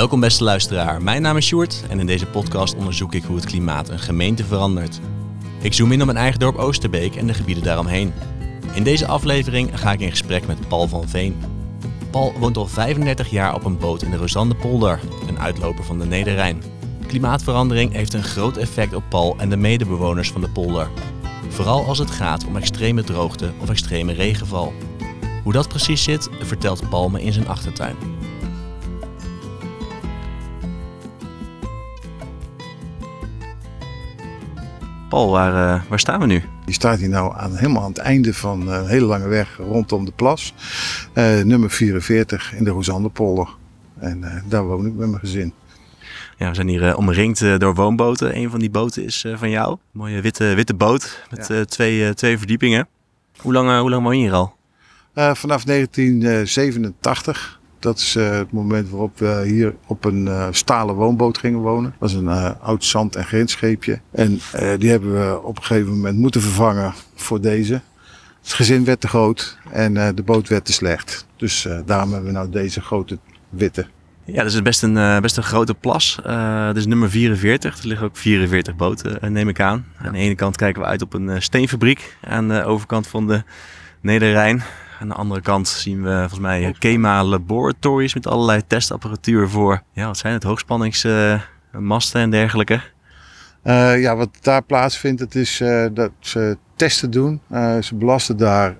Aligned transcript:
Welkom 0.00 0.20
beste 0.20 0.44
luisteraar, 0.44 1.02
mijn 1.02 1.22
naam 1.22 1.36
is 1.36 1.46
Sjoerd 1.46 1.82
en 1.88 2.00
in 2.00 2.06
deze 2.06 2.26
podcast 2.26 2.74
onderzoek 2.74 3.14
ik 3.14 3.24
hoe 3.24 3.36
het 3.36 3.44
klimaat 3.44 3.88
een 3.88 3.98
gemeente 3.98 4.44
verandert. 4.44 5.00
Ik 5.62 5.72
zoom 5.72 5.92
in 5.92 6.00
op 6.00 6.06
mijn 6.06 6.18
eigen 6.18 6.40
dorp 6.40 6.56
Oosterbeek 6.56 7.16
en 7.16 7.26
de 7.26 7.34
gebieden 7.34 7.64
daaromheen. 7.64 8.12
In 8.74 8.82
deze 8.82 9.06
aflevering 9.06 9.80
ga 9.80 9.92
ik 9.92 10.00
in 10.00 10.10
gesprek 10.10 10.46
met 10.46 10.68
Paul 10.68 10.88
van 10.88 11.08
Veen. 11.08 11.42
Paul 12.10 12.32
woont 12.38 12.56
al 12.56 12.66
35 12.66 13.30
jaar 13.30 13.54
op 13.54 13.64
een 13.64 13.78
boot 13.78 14.02
in 14.02 14.10
de 14.10 14.16
Rosandepolder, 14.16 15.00
een 15.28 15.38
uitloper 15.38 15.84
van 15.84 15.98
de 15.98 16.06
Nederrijn. 16.06 16.62
Klimaatverandering 17.06 17.92
heeft 17.92 18.14
een 18.14 18.24
groot 18.24 18.56
effect 18.56 18.94
op 18.94 19.02
Paul 19.08 19.36
en 19.38 19.50
de 19.50 19.56
medebewoners 19.56 20.30
van 20.30 20.40
de 20.40 20.50
polder. 20.50 20.90
Vooral 21.48 21.84
als 21.84 21.98
het 21.98 22.10
gaat 22.10 22.46
om 22.46 22.56
extreme 22.56 23.04
droogte 23.04 23.52
of 23.60 23.68
extreme 23.68 24.12
regenval. 24.12 24.72
Hoe 25.42 25.52
dat 25.52 25.68
precies 25.68 26.02
zit, 26.02 26.28
vertelt 26.42 26.88
Paul 26.88 27.08
me 27.08 27.22
in 27.22 27.32
zijn 27.32 27.48
achtertuin. 27.48 28.19
Paul, 35.10 35.30
waar, 35.30 35.52
uh, 35.52 35.82
waar 35.88 35.98
staan 35.98 36.20
we 36.20 36.26
nu? 36.26 36.42
Je 36.66 36.72
staat 36.72 36.98
hier 36.98 37.08
nou 37.08 37.36
aan, 37.36 37.56
helemaal 37.56 37.82
aan 37.82 37.88
het 37.88 37.98
einde 37.98 38.34
van 38.34 38.68
een 38.68 38.86
hele 38.86 39.06
lange 39.06 39.28
weg 39.28 39.56
rondom 39.56 40.04
de 40.04 40.12
plas. 40.12 40.54
Uh, 41.14 41.40
nummer 41.42 41.70
44 41.70 42.54
in 42.54 42.64
de 42.64 42.70
Roosandepolder. 42.70 43.48
En 43.98 44.18
uh, 44.20 44.34
daar 44.48 44.64
woon 44.66 44.86
ik 44.86 44.94
met 44.94 45.08
mijn 45.08 45.20
gezin. 45.20 45.52
Ja, 46.36 46.48
we 46.48 46.54
zijn 46.54 46.68
hier 46.68 46.96
omringd 46.96 47.60
door 47.60 47.74
woonboten. 47.74 48.36
Een 48.36 48.50
van 48.50 48.58
die 48.58 48.70
boten 48.70 49.04
is 49.04 49.24
van 49.34 49.50
jou. 49.50 49.70
Een 49.70 49.78
mooie 49.92 50.20
witte, 50.20 50.54
witte 50.54 50.74
boot 50.74 51.22
met 51.30 51.46
ja. 51.48 51.64
twee, 51.64 52.14
twee 52.14 52.38
verdiepingen. 52.38 52.88
Hoe 53.36 53.52
lang, 53.52 53.80
hoe 53.80 53.90
lang 53.90 54.02
woon 54.02 54.18
je 54.18 54.24
hier 54.24 54.32
al? 54.34 54.54
vanaf 55.14 55.64
1987. 55.64 57.59
Dat 57.80 57.98
is 57.98 58.16
uh, 58.16 58.30
het 58.30 58.52
moment 58.52 58.88
waarop 58.88 59.18
we 59.18 59.42
hier 59.46 59.74
op 59.86 60.04
een 60.04 60.26
uh, 60.26 60.46
stalen 60.50 60.94
woonboot 60.94 61.38
gingen 61.38 61.60
wonen. 61.60 61.90
Dat 61.90 62.10
was 62.10 62.12
een 62.12 62.24
uh, 62.24 62.50
oud 62.60 62.84
zand- 62.84 63.16
en 63.16 63.24
grindscheepje. 63.24 64.00
En 64.10 64.40
die 64.78 64.90
hebben 64.90 65.12
we 65.12 65.42
op 65.42 65.56
een 65.56 65.62
gegeven 65.62 65.90
moment 65.90 66.18
moeten 66.18 66.40
vervangen 66.40 66.94
voor 67.14 67.40
deze. 67.40 67.80
Het 68.42 68.52
gezin 68.52 68.84
werd 68.84 69.00
te 69.00 69.08
groot 69.08 69.58
en 69.70 70.14
de 70.14 70.22
boot 70.22 70.48
werd 70.48 70.64
te 70.64 70.72
slecht. 70.72 71.26
Dus 71.36 71.68
daarom 71.86 72.12
hebben 72.12 72.32
we 72.32 72.36
nou 72.36 72.50
deze 72.50 72.80
grote 72.80 73.18
witte. 73.48 73.86
Ja, 74.24 74.42
dat 74.42 74.52
is 74.52 74.62
best 74.62 74.82
een, 74.82 75.20
best 75.20 75.36
een 75.36 75.42
grote 75.42 75.74
plas. 75.74 76.18
dat 76.66 76.76
is 76.76 76.86
nummer 76.86 77.10
44. 77.10 77.78
Er 77.78 77.86
liggen 77.86 78.06
ook 78.06 78.16
44 78.16 78.76
boten, 78.76 79.32
neem 79.32 79.48
ik 79.48 79.60
aan. 79.60 79.86
Aan 79.96 80.12
de 80.12 80.18
ene 80.18 80.34
kant 80.34 80.56
kijken 80.56 80.82
we 80.82 80.88
uit 80.88 81.02
op 81.02 81.14
een 81.14 81.42
steenfabriek. 81.42 82.16
Aan 82.20 82.48
de 82.48 82.64
overkant 82.64 83.06
van 83.06 83.26
de 83.26 83.42
Nederrijn. 84.00 84.62
Aan 85.00 85.08
de 85.08 85.14
andere 85.14 85.40
kant 85.40 85.68
zien 85.68 86.02
we 86.02 86.16
volgens 86.18 86.40
mij 86.40 86.74
KEMA 86.78 87.24
laboratories 87.24 88.14
met 88.14 88.26
allerlei 88.26 88.66
testapparatuur 88.66 89.48
voor, 89.48 89.82
ja, 89.92 90.06
wat 90.06 90.18
zijn 90.18 90.32
het, 90.32 90.42
hoogspanningsmasten 90.42 92.20
en 92.20 92.30
dergelijke. 92.30 92.80
Uh, 93.64 94.00
ja, 94.00 94.16
wat 94.16 94.28
daar 94.40 94.62
plaatsvindt, 94.62 95.20
het 95.20 95.34
is 95.34 95.60
uh, 95.60 95.86
dat 95.92 96.10
ze 96.18 96.58
testen 96.80 97.10
doen. 97.10 97.40
Uh, 97.52 97.78
ze 97.82 97.94
belasten 97.94 98.36
daar 98.36 98.76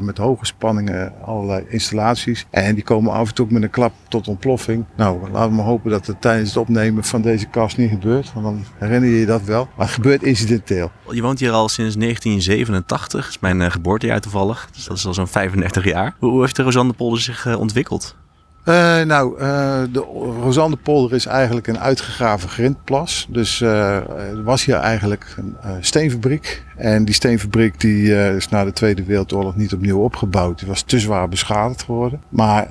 met 0.00 0.18
hoge 0.18 0.46
spanningen 0.46 1.12
allerlei 1.24 1.64
installaties. 1.68 2.46
En 2.50 2.74
die 2.74 2.84
komen 2.84 3.12
af 3.12 3.28
en 3.28 3.34
toe 3.34 3.46
met 3.50 3.62
een 3.62 3.70
klap 3.70 3.92
tot 4.08 4.28
ontploffing. 4.28 4.84
Nou, 4.96 5.30
laten 5.30 5.50
we 5.50 5.56
maar 5.56 5.64
hopen 5.64 5.90
dat 5.90 6.06
het 6.06 6.20
tijdens 6.20 6.48
het 6.48 6.58
opnemen 6.58 7.04
van 7.04 7.22
deze 7.22 7.46
kast 7.46 7.76
niet 7.76 7.90
gebeurt. 7.90 8.32
Want 8.32 8.44
dan 8.44 8.64
herinner 8.78 9.10
je 9.10 9.18
je 9.18 9.26
dat 9.26 9.42
wel. 9.42 9.68
Maar 9.76 9.86
het 9.86 9.94
gebeurt 9.94 10.22
incidenteel. 10.22 10.90
Je 11.10 11.22
woont 11.22 11.40
hier 11.40 11.50
al 11.50 11.68
sinds 11.68 11.94
1987. 11.94 13.20
Dat 13.20 13.30
is 13.30 13.38
mijn 13.38 13.70
geboortejaar 13.70 14.20
toevallig. 14.20 14.68
Dus 14.72 14.84
dat 14.84 14.96
is 14.96 15.06
al 15.06 15.14
zo'n 15.14 15.26
35 15.26 15.84
jaar. 15.84 16.14
Hoe 16.18 16.40
heeft 16.40 16.56
de 16.56 16.62
Rosandepolder 16.62 17.20
zich 17.20 17.56
ontwikkeld? 17.56 18.16
Uh, 18.64 19.02
nou, 19.02 19.40
uh, 19.40 19.82
de 19.92 19.98
Rosandepolder 20.42 21.16
is 21.16 21.26
eigenlijk 21.26 21.66
een 21.66 21.78
uitgegraven 21.78 22.48
grindplas. 22.48 23.26
Dus 23.30 23.60
uh, 23.60 23.96
er 24.06 24.42
was 24.42 24.64
hier 24.64 24.74
eigenlijk 24.74 25.34
een 25.36 25.56
steenfabriek. 25.80 26.62
En 26.76 27.04
die 27.04 27.14
steenfabriek 27.14 27.80
die, 27.80 28.34
is 28.34 28.48
na 28.48 28.64
de 28.64 28.72
Tweede 28.72 29.04
Wereldoorlog 29.04 29.56
niet 29.56 29.72
opnieuw 29.72 29.98
opgebouwd. 29.98 30.58
Die 30.58 30.68
was 30.68 30.82
te 30.82 31.00
zwaar 31.00 31.28
beschadigd 31.28 31.82
geworden. 31.82 32.20
Maar 32.28 32.68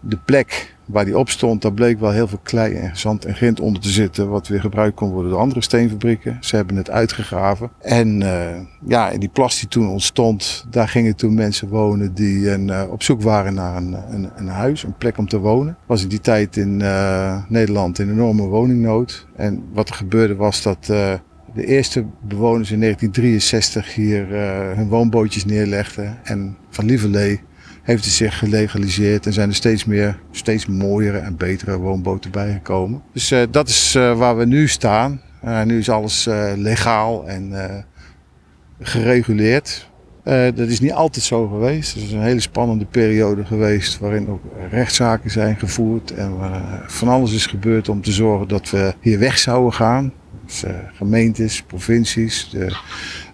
de 0.00 0.18
plek 0.24 0.71
waar 0.86 1.04
die 1.04 1.18
op 1.18 1.28
stond, 1.28 1.62
daar 1.62 1.72
bleek 1.72 2.00
wel 2.00 2.10
heel 2.10 2.28
veel 2.28 2.40
klei 2.42 2.74
en 2.74 2.96
zand 2.96 3.24
en 3.24 3.34
grind 3.34 3.60
onder 3.60 3.82
te 3.82 3.88
zitten. 3.88 4.28
Wat 4.28 4.48
weer 4.48 4.60
gebruikt 4.60 4.96
kon 4.96 5.10
worden 5.10 5.30
door 5.30 5.40
andere 5.40 5.60
steenfabrieken. 5.60 6.36
Ze 6.40 6.56
hebben 6.56 6.76
het 6.76 6.90
uitgegraven. 6.90 7.70
En 7.80 8.20
uh, 8.20 8.46
ja, 8.86 9.10
die 9.10 9.28
plas 9.28 9.60
die 9.60 9.68
toen 9.68 9.88
ontstond, 9.88 10.66
daar 10.70 10.88
gingen 10.88 11.16
toen 11.16 11.34
mensen 11.34 11.68
wonen 11.68 12.14
die 12.14 12.50
een, 12.50 12.68
uh, 12.68 12.82
op 12.90 13.02
zoek 13.02 13.22
waren 13.22 13.54
naar 13.54 13.76
een, 13.76 13.96
een, 14.10 14.30
een, 14.36 14.48
huis, 14.48 14.82
een 14.82 14.96
plek 14.98 15.18
om 15.18 15.28
te 15.28 15.38
wonen. 15.38 15.76
Was 15.86 16.02
in 16.02 16.08
die 16.08 16.20
tijd 16.20 16.56
in 16.56 16.80
uh, 16.80 17.42
Nederland 17.48 17.98
een 17.98 18.10
enorme 18.10 18.42
woningnood. 18.42 19.26
En 19.36 19.64
wat 19.72 19.88
er 19.88 19.94
gebeurde 19.94 20.34
was 20.34 20.62
dat 20.62 20.84
de 21.54 21.66
eerste 21.66 22.04
bewoners 22.20 22.70
in 22.70 22.80
1963 22.80 23.94
hier 23.94 24.26
hun 24.76 24.88
woonbootjes 24.88 25.44
neerlegden. 25.44 26.18
En 26.22 26.56
van 26.68 26.84
Lieverlee 26.84 27.40
heeft 27.82 28.04
het 28.04 28.12
zich 28.12 28.38
gelegaliseerd 28.38 29.26
en 29.26 29.32
zijn 29.32 29.48
er 29.48 29.54
steeds 29.54 29.84
meer, 29.84 30.18
steeds 30.30 30.66
mooiere 30.66 31.18
en 31.18 31.36
betere 31.36 31.78
woonboten 31.78 32.30
bijgekomen. 32.30 33.02
Dus 33.12 33.32
uh, 33.32 33.42
dat 33.50 33.68
is 33.68 33.94
uh, 33.96 34.18
waar 34.18 34.36
we 34.36 34.44
nu 34.44 34.68
staan. 34.68 35.20
Uh, 35.44 35.62
nu 35.62 35.78
is 35.78 35.90
alles 35.90 36.28
legaal 36.56 37.28
en 37.28 37.52
gereguleerd. 38.80 39.90
dat 40.54 40.58
is 40.58 40.80
niet 40.80 40.92
altijd 40.92 41.24
zo 41.24 41.48
geweest. 41.48 41.94
Het 41.94 42.02
is 42.02 42.12
een 42.12 42.22
hele 42.22 42.40
spannende 42.40 42.84
periode 42.84 43.44
geweest 43.44 43.98
waarin 43.98 44.28
ook 44.28 44.42
rechtszaken 44.70 45.30
zijn 45.30 45.56
gevoerd 45.56 46.10
en 46.10 46.32
van 46.86 47.08
alles 47.08 47.32
is 47.32 47.46
gebeurd 47.46 47.88
om 47.88 48.02
te 48.02 48.12
zorgen 48.12 48.48
dat 48.48 48.70
we 48.70 48.94
hier 49.00 49.18
weg 49.18 49.38
zouden 49.38 49.72
gaan. 49.72 50.12
Dus, 50.46 50.64
gemeentes, 50.94 51.62
provincies, 51.62 52.48
de, 52.50 52.76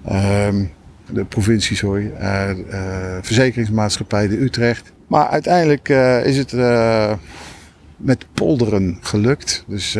ehm, 0.04 0.64
de 1.12 1.24
provincie, 1.24 1.76
sorry, 1.76 2.12
uh, 2.20 2.50
uh, 2.70 3.16
verzekeringsmaatschappij 3.20 4.28
de 4.28 4.40
Utrecht. 4.40 4.92
Maar 5.06 5.28
uiteindelijk 5.28 5.88
uh, 5.88 6.26
is 6.26 6.36
het 6.36 6.52
met 7.96 8.26
polderen 8.34 8.98
gelukt. 9.00 9.64
Dus 9.66 9.92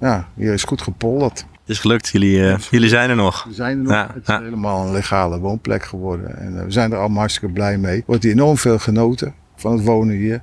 ja, 0.00 0.28
hier 0.34 0.52
is 0.52 0.64
goed 0.64 0.82
gepolderd. 0.82 1.38
Het 1.38 1.78
is 1.78 1.78
gelukt, 1.78 2.08
jullie, 2.08 2.56
jullie 2.70 2.88
zijn 2.88 3.10
er 3.10 3.16
nog. 3.16 3.44
We 3.44 3.54
zijn 3.54 3.78
er 3.78 3.82
nog. 3.82 3.92
Ja, 3.92 4.10
het 4.14 4.28
is 4.28 4.34
helemaal 4.34 4.86
een 4.86 4.92
legale 4.92 5.38
woonplek 5.38 5.84
geworden. 5.84 6.38
En 6.38 6.64
we 6.64 6.70
zijn 6.70 6.92
er 6.92 6.98
allemaal 6.98 7.18
hartstikke 7.18 7.54
blij 7.54 7.78
mee. 7.78 7.96
Er 7.96 8.02
wordt 8.06 8.22
hier 8.22 8.32
enorm 8.32 8.56
veel 8.56 8.78
genoten 8.78 9.34
van 9.56 9.72
het 9.72 9.84
wonen 9.84 10.16
hier. 10.16 10.42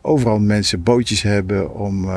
Overal 0.00 0.38
mensen 0.38 0.82
bootjes 0.82 1.22
hebben 1.22 1.74
om 1.74 2.08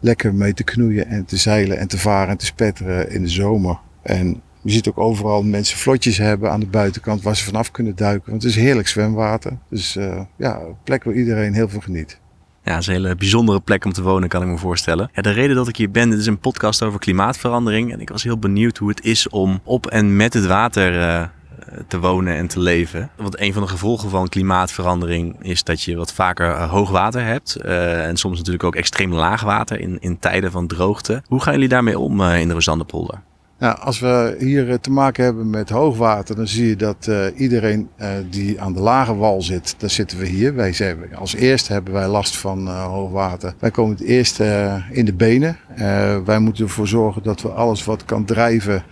lekker 0.00 0.34
mee 0.34 0.54
te 0.54 0.64
knoeien 0.64 1.06
en 1.06 1.24
te 1.24 1.36
zeilen 1.36 1.78
en 1.78 1.88
te 1.88 1.98
varen 1.98 2.28
en 2.28 2.36
te 2.36 2.46
spetteren 2.46 3.10
in 3.10 3.22
de 3.22 3.28
zomer. 3.28 3.78
En 4.02 4.42
je 4.68 4.74
ziet 4.74 4.88
ook 4.88 4.98
overal 4.98 5.42
mensen 5.42 5.78
vlotjes 5.78 6.18
hebben 6.18 6.50
aan 6.50 6.60
de 6.60 6.66
buitenkant 6.66 7.22
waar 7.22 7.36
ze 7.36 7.44
vanaf 7.44 7.70
kunnen 7.70 7.96
duiken. 7.96 8.32
Het 8.32 8.44
is 8.44 8.56
heerlijk 8.56 8.88
zwemwater. 8.88 9.58
Dus 9.70 9.96
uh, 9.96 10.20
ja, 10.36 10.60
een 10.60 10.76
plek 10.84 11.04
waar 11.04 11.14
iedereen 11.14 11.54
heel 11.54 11.68
veel 11.68 11.80
geniet. 11.80 12.20
Ja, 12.64 12.72
het 12.72 12.80
is 12.80 12.86
een 12.86 12.92
hele 12.92 13.14
bijzondere 13.16 13.60
plek 13.60 13.84
om 13.84 13.92
te 13.92 14.02
wonen, 14.02 14.28
kan 14.28 14.42
ik 14.42 14.48
me 14.48 14.58
voorstellen. 14.58 15.10
De 15.14 15.30
reden 15.30 15.56
dat 15.56 15.68
ik 15.68 15.76
hier 15.76 15.90
ben, 15.90 16.10
dit 16.10 16.18
is 16.18 16.26
een 16.26 16.38
podcast 16.38 16.82
over 16.82 16.98
klimaatverandering. 16.98 17.92
En 17.92 18.00
ik 18.00 18.08
was 18.08 18.22
heel 18.22 18.38
benieuwd 18.38 18.76
hoe 18.76 18.88
het 18.88 19.04
is 19.04 19.28
om 19.28 19.60
op 19.64 19.86
en 19.86 20.16
met 20.16 20.34
het 20.34 20.46
water 20.46 20.94
uh, 20.94 21.22
te 21.86 22.00
wonen 22.00 22.36
en 22.36 22.46
te 22.46 22.60
leven. 22.60 23.10
Want 23.16 23.40
een 23.40 23.52
van 23.52 23.62
de 23.62 23.68
gevolgen 23.68 24.10
van 24.10 24.28
klimaatverandering 24.28 25.36
is 25.40 25.64
dat 25.64 25.82
je 25.82 25.96
wat 25.96 26.12
vaker 26.12 26.48
uh, 26.48 26.70
hoog 26.70 26.90
water 26.90 27.24
hebt. 27.24 27.56
En 27.56 28.16
soms 28.16 28.36
natuurlijk 28.36 28.64
ook 28.64 28.76
extreem 28.76 29.12
laag 29.12 29.42
water 29.42 29.80
in, 29.80 29.96
in 30.00 30.18
tijden 30.18 30.50
van 30.50 30.66
droogte. 30.66 31.22
Hoe 31.26 31.42
gaan 31.42 31.52
jullie 31.52 31.68
daarmee 31.68 31.98
om 31.98 32.22
in 32.22 32.48
de 32.48 32.54
Rosandepolder? 32.54 33.26
Nou, 33.58 33.78
als 33.78 33.98
we 33.98 34.36
hier 34.38 34.70
eh, 34.70 34.74
te 34.74 34.90
maken 34.90 35.24
hebben 35.24 35.50
met 35.50 35.68
hoogwater, 35.68 36.36
dan 36.36 36.48
zie 36.48 36.68
je 36.68 36.76
dat 36.76 37.06
uh, 37.08 37.24
iedereen 37.34 37.88
uh, 38.00 38.08
die 38.30 38.60
aan 38.60 38.72
de 38.72 38.80
lage 38.80 39.16
wal 39.16 39.42
zit, 39.42 39.74
daar 39.78 39.90
zitten 39.90 40.18
we 40.18 40.26
hier. 40.26 40.54
Wij 40.54 40.72
zijn, 40.72 41.16
als 41.16 41.34
eerste 41.34 41.72
hebben 41.72 41.92
wij 41.92 42.08
last 42.08 42.36
van 42.36 42.68
hoogwater. 42.68 43.54
Wij 43.58 43.70
komen 43.70 43.96
het 43.96 44.04
eerst 44.04 44.40
in 44.90 45.04
de 45.04 45.12
benen. 45.12 45.56
wij 46.24 46.38
moeten 46.38 46.64
ervoor 46.64 46.88
zorgen 46.88 47.22
dat 47.22 47.42
we 47.42 47.48
alles 47.48 47.84
wat 47.84 48.04
kan 48.04 48.24
drijven, 48.24 48.82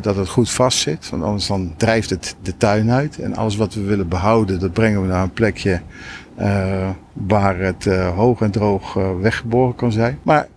dat 0.00 0.16
het 0.16 0.28
goed 0.28 0.50
vast 0.50 0.78
zit. 0.78 1.08
Want 1.10 1.22
anders 1.22 1.46
dan 1.46 1.74
drijft 1.76 2.10
het 2.10 2.36
de 2.42 2.56
tuin 2.56 2.90
uit. 2.90 3.18
En 3.18 3.36
alles 3.36 3.56
wat 3.56 3.74
we 3.74 3.82
willen 3.82 4.08
behouden, 4.08 4.60
dat 4.60 4.72
brengen 4.72 5.02
we 5.02 5.08
naar 5.08 5.22
een 5.22 5.32
plekje 5.32 5.80
waar 7.12 7.58
het 7.58 7.84
hoog 8.14 8.40
en 8.40 8.50
droog 8.50 8.94
weggeborgen 9.20 9.76
kan 9.76 9.92
zijn. 9.92 10.18
Maar 10.22 10.48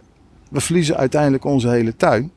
we 0.50 0.62
verliezen 0.62 0.98
uiteindelijk 0.98 1.46
onze 1.46 1.70
hele 1.70 1.96
tuin 1.96 2.32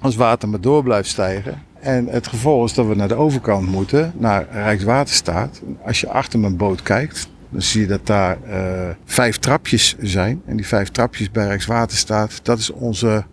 als 0.00 0.16
water 0.16 0.48
maar 0.48 0.60
door 0.60 0.82
blijft 0.82 1.08
stijgen. 1.08 1.62
En 1.80 2.06
het 2.06 2.26
gevolg 2.26 2.64
is 2.64 2.74
dat 2.74 2.86
we 2.86 2.94
naar 2.94 3.08
de 3.08 3.14
overkant 3.14 3.66
moeten, 3.66 4.12
naar 4.16 4.46
Rijkswaterstaat. 4.50 5.62
Als 5.84 6.00
je 6.00 6.08
achter 6.08 6.38
mijn 6.38 6.56
boot 6.56 6.82
kijkt, 6.82 7.28
dan 7.48 7.62
zie 7.62 7.80
je 7.80 7.86
dat 7.86 8.06
daar 8.06 8.38
uh, 8.48 8.88
vijf 9.04 9.36
trapjes 9.36 9.96
zijn. 9.98 10.42
En 10.46 10.56
die 10.56 10.66
vijf 10.66 10.88
trapjes 10.88 11.30
bij 11.30 11.46
Rijkswaterstaat, 11.46 12.40
dat 12.44 12.58
is 12.58 12.70
onze, 12.70 13.24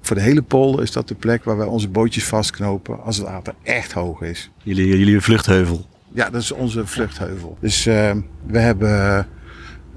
voor 0.00 0.16
de 0.16 0.22
hele 0.22 0.42
polder 0.42 0.82
is 0.82 0.92
dat 0.92 1.08
de 1.08 1.14
plek 1.14 1.44
waar 1.44 1.56
wij 1.56 1.66
onze 1.66 1.88
bootjes 1.88 2.24
vastknopen 2.24 3.02
als 3.02 3.16
het 3.16 3.26
water 3.26 3.54
echt 3.62 3.92
hoog 3.92 4.20
is. 4.20 4.50
Jullie, 4.62 4.98
jullie 4.98 5.20
vluchtheuvel? 5.20 5.86
Ja, 6.12 6.30
dat 6.30 6.42
is 6.42 6.52
onze 6.52 6.86
vluchtheuvel. 6.86 7.56
Dus 7.60 7.86
uh, 7.86 8.10
we 8.46 8.58
hebben 8.58 9.26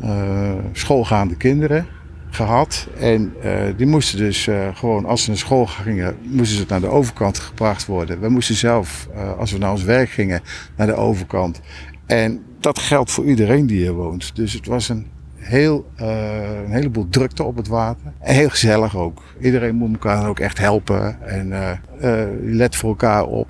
uh, 0.03 0.53
schoolgaande 0.71 1.35
kinderen. 1.35 1.87
Gehad. 2.29 2.87
En 2.99 3.33
die 3.77 3.85
moesten 3.85 4.17
dus 4.17 4.47
gewoon, 4.73 5.05
als 5.05 5.23
ze 5.23 5.29
naar 5.29 5.37
school 5.37 5.65
gingen, 5.65 6.17
moesten 6.21 6.57
ze 6.57 6.65
naar 6.67 6.81
de 6.81 6.87
overkant 6.87 7.39
gebracht 7.39 7.85
worden. 7.85 8.19
We 8.19 8.29
moesten 8.29 8.55
zelf, 8.55 9.07
als 9.37 9.51
we 9.51 9.57
naar 9.57 9.71
ons 9.71 9.83
werk 9.83 10.09
gingen, 10.09 10.41
naar 10.75 10.87
de 10.87 10.93
overkant. 10.93 11.61
En 12.05 12.43
dat 12.59 12.79
geldt 12.79 13.11
voor 13.11 13.25
iedereen 13.25 13.65
die 13.65 13.77
hier 13.77 13.93
woont. 13.93 14.35
Dus 14.35 14.53
het 14.53 14.65
was 14.65 14.89
een 14.89 15.07
heel, 15.35 15.91
een 15.95 16.71
heleboel 16.71 17.07
drukte 17.09 17.43
op 17.43 17.55
het 17.55 17.67
water. 17.67 18.13
Heel 18.19 18.49
gezellig 18.49 18.97
ook. 18.97 19.21
Iedereen 19.41 19.75
moet 19.75 19.91
elkaar 19.91 20.27
ook 20.27 20.39
echt 20.39 20.57
helpen. 20.57 21.21
En 21.21 21.79
let 22.43 22.75
voor 22.75 22.89
elkaar 22.89 23.23
op. 23.25 23.49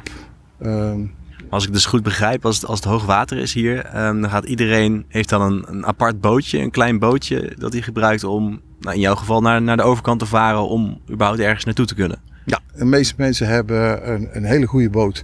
Ehm, 0.62 1.02
als 1.50 1.66
ik 1.66 1.74
dus 1.74 1.86
goed 1.86 2.04
begrijp, 2.04 2.46
als 2.46 2.56
het, 2.56 2.66
als 2.66 2.80
het 2.80 2.88
hoog 2.90 3.06
water 3.06 3.38
is 3.38 3.54
hier, 3.54 4.06
um, 4.08 4.22
dan 4.22 4.30
gaat 4.30 4.46
iedereen, 4.46 5.06
heeft 5.08 5.30
dan 5.30 5.42
een, 5.42 5.66
een 5.68 5.86
apart 5.86 6.22
bootje, 6.22 6.60
een 6.60 6.72
klein 6.72 7.00
bootje 7.00 7.54
dat 7.58 7.74
hij 7.74 7.82
gebruikt 7.82 8.24
om, 8.24 8.62
nou 8.80 8.96
in 8.96 9.02
jouw 9.02 9.16
geval, 9.16 9.42
naar, 9.42 9.62
naar 9.62 9.78
de 9.78 9.84
overkant 9.84 10.20
te 10.20 10.26
varen 10.26 10.68
om 10.68 11.02
überhaupt 11.10 11.40
ergens 11.40 11.66
naartoe 11.66 11.86
te 11.86 11.96
kunnen. 11.96 12.20
Ja, 12.46 12.60
de 12.76 12.86
meeste 12.86 13.14
mensen 13.18 13.48
hebben 13.48 14.12
een, 14.14 14.30
een 14.32 14.44
hele 14.44 14.66
goede 14.66 14.90
boot 14.90 15.24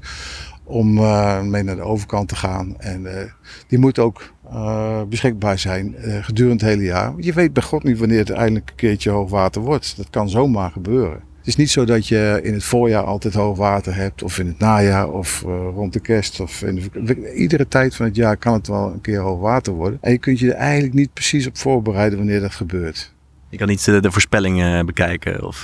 om 0.66 0.98
uh, 0.98 1.42
mee 1.42 1.64
naar 1.64 1.76
de 1.76 1.82
overkant 1.82 2.28
te 2.28 2.36
gaan. 2.36 2.76
En 2.80 3.02
uh, 3.02 3.12
die 3.68 3.80
moet 3.80 4.00
ook 4.00 4.34
uh, 4.52 5.02
beschikbaar 5.04 5.60
zijn 5.60 5.96
gedurende 6.22 6.66
het 6.66 6.74
hele 6.74 6.84
jaar. 6.84 7.14
Je 7.18 7.34
weet 7.34 7.54
bij 7.54 7.64
God 7.64 7.84
niet 7.84 8.00
wanneer 8.00 8.20
het 8.20 8.30
eindelijk 8.30 8.70
een 8.70 8.76
keertje 8.76 9.10
hoogwater 9.10 9.62
wordt. 9.62 9.98
Dat 9.98 10.10
kan 10.10 10.30
zomaar 10.30 10.72
gebeuren. 10.72 11.34
Het 11.38 11.54
is 11.54 11.56
niet 11.56 11.72
zo 11.72 11.86
dat 11.86 12.08
je 12.08 12.40
in 12.44 12.54
het 12.54 12.64
voorjaar 12.64 13.04
altijd 13.04 13.34
hoogwater 13.34 13.96
hebt, 13.96 14.24
of 14.24 14.40
in 14.40 14.48
het 14.48 14.60
najaar, 14.60 15.10
of 15.12 15.42
rond 15.74 15.94
de 15.94 16.00
kerst. 16.00 16.40
Of 16.40 16.62
in 16.62 16.92
de, 16.94 17.34
iedere 17.34 17.68
tijd 17.68 17.96
van 17.96 18.06
het 18.06 18.16
jaar 18.16 18.38
kan 18.38 18.54
het 18.54 18.68
wel 18.68 18.92
een 18.92 19.02
keer 19.02 19.20
hoogwater 19.20 19.74
worden. 19.74 20.00
En 20.02 20.12
je 20.12 20.18
kunt 20.18 20.40
je 20.40 20.54
er 20.54 20.60
eigenlijk 20.60 20.94
niet 20.94 21.14
precies 21.14 21.48
op 21.48 21.58
voorbereiden 21.58 22.18
wanneer 22.18 22.42
dat 22.42 22.54
gebeurt. 22.54 23.15
Je 23.56 23.62
kan 23.62 23.70
niet 23.70 23.86
de 23.86 24.12
voorspellingen 24.12 24.86
bekijken 24.86 25.44
of 25.44 25.62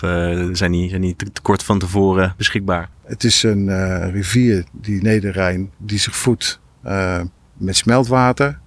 zijn 0.51 0.71
die, 0.71 0.89
zijn 0.89 1.01
die 1.01 1.15
te 1.15 1.41
kort 1.41 1.63
van 1.63 1.79
tevoren 1.79 2.33
beschikbaar. 2.37 2.89
Het 3.05 3.23
is 3.23 3.43
een 3.43 3.67
uh, 3.67 4.11
rivier, 4.11 4.63
die 4.71 5.01
Nederrijn, 5.01 5.69
die 5.77 5.99
zich 5.99 6.15
voedt 6.15 6.59
uh, 6.85 7.21
met 7.53 7.75
smeltwater. 7.75 8.59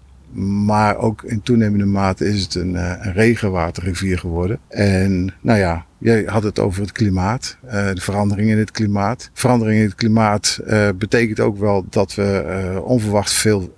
Maar 0.66 0.96
ook 0.96 1.22
in 1.22 1.42
toenemende 1.42 1.84
mate 1.84 2.24
is 2.28 2.42
het 2.42 2.54
een, 2.54 2.72
uh, 2.72 2.92
een 3.00 3.12
regenwaterrivier 3.12 4.18
geworden. 4.18 4.58
En 4.68 5.34
nou 5.40 5.58
ja, 5.58 5.86
Jij 6.04 6.24
had 6.26 6.42
het 6.42 6.58
over 6.58 6.80
het 6.80 6.92
klimaat, 6.92 7.56
uh, 7.64 7.72
de 7.72 8.00
verandering 8.00 8.50
in 8.50 8.58
het 8.58 8.70
klimaat. 8.70 9.30
Verandering 9.32 9.78
in 9.78 9.84
het 9.84 9.94
klimaat 9.94 10.60
uh, 10.66 10.88
betekent 10.94 11.40
ook 11.40 11.58
wel 11.58 11.86
dat 11.90 12.14
we 12.14 12.44
uh, 12.74 12.84
onverwacht 12.84 13.32
veel 13.32 13.76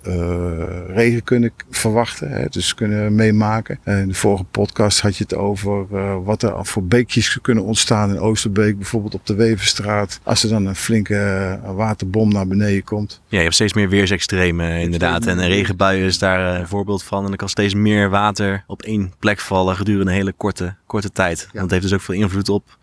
regen 0.87 1.23
kunnen 1.23 1.51
verwachten. 1.69 2.31
Hè, 2.31 2.45
dus 2.49 2.73
kunnen 2.73 3.15
meemaken. 3.15 3.79
in 3.83 4.07
de 4.07 4.13
vorige 4.13 4.43
podcast 4.43 5.01
had 5.01 5.17
je 5.17 5.23
het 5.23 5.35
over 5.35 5.87
wat 6.23 6.43
er 6.43 6.65
voor 6.65 6.83
beekjes 6.83 7.39
kunnen 7.41 7.63
ontstaan 7.63 8.09
in 8.09 8.19
Oosterbeek. 8.19 8.77
Bijvoorbeeld 8.77 9.13
op 9.13 9.25
de 9.25 9.35
Weverstraat. 9.35 10.19
Als 10.23 10.43
er 10.43 10.49
dan 10.49 10.65
een 10.65 10.75
flinke 10.75 11.59
waterbom 11.75 12.31
naar 12.31 12.47
beneden 12.47 12.83
komt. 12.83 13.21
Ja, 13.27 13.37
je 13.37 13.43
hebt 13.43 13.55
steeds 13.55 13.73
meer 13.73 13.89
weersextremen 13.89 14.79
inderdaad. 14.79 15.25
En 15.25 15.37
een 15.37 15.47
regenbui 15.47 16.05
is 16.05 16.17
daar 16.17 16.59
een 16.59 16.67
voorbeeld 16.67 17.03
van. 17.03 17.25
En 17.25 17.31
er 17.31 17.37
kan 17.37 17.49
steeds 17.49 17.73
meer 17.73 18.09
water 18.09 18.63
op 18.67 18.81
één 18.81 19.13
plek 19.19 19.39
vallen 19.39 19.75
gedurende 19.75 20.11
een 20.11 20.17
hele 20.17 20.33
korte, 20.37 20.75
korte 20.85 21.11
tijd. 21.11 21.39
Ja. 21.39 21.45
Want 21.45 21.61
het 21.61 21.71
heeft 21.71 21.83
dus 21.83 21.93
ook 21.93 22.01
veel 22.01 22.15
invloed 22.17 22.49
op 22.49 22.77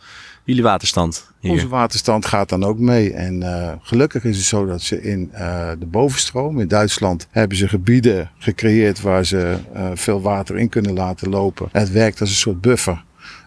jullie 0.44 0.62
waterstand? 0.62 1.32
Hier? 1.40 1.50
Onze 1.50 1.68
waterstand 1.68 2.26
gaat 2.26 2.48
dan 2.48 2.64
ook 2.64 2.78
mee. 2.78 3.12
En 3.12 3.40
uh, 3.40 3.72
gelukkig 3.80 4.24
is 4.24 4.36
het 4.36 4.46
zo 4.46 4.66
dat 4.66 4.82
ze 4.82 5.02
in 5.02 5.30
uh, 5.32 5.70
de 5.78 5.86
bovenstroom 5.86 6.60
in 6.60 6.68
Duitsland 6.68 7.26
hebben 7.30 7.56
ze 7.56 7.68
gebieden 7.68 8.30
gecreëerd 8.38 9.00
waar 9.00 9.24
ze 9.24 9.56
uh, 9.76 9.90
veel 9.94 10.20
water 10.20 10.58
in 10.58 10.68
kunnen 10.68 10.92
laten 10.92 11.28
lopen. 11.28 11.68
En 11.72 11.80
het 11.80 11.90
werkt 11.90 12.20
als 12.20 12.30
een 12.30 12.36
soort 12.36 12.60
buffer, 12.60 13.04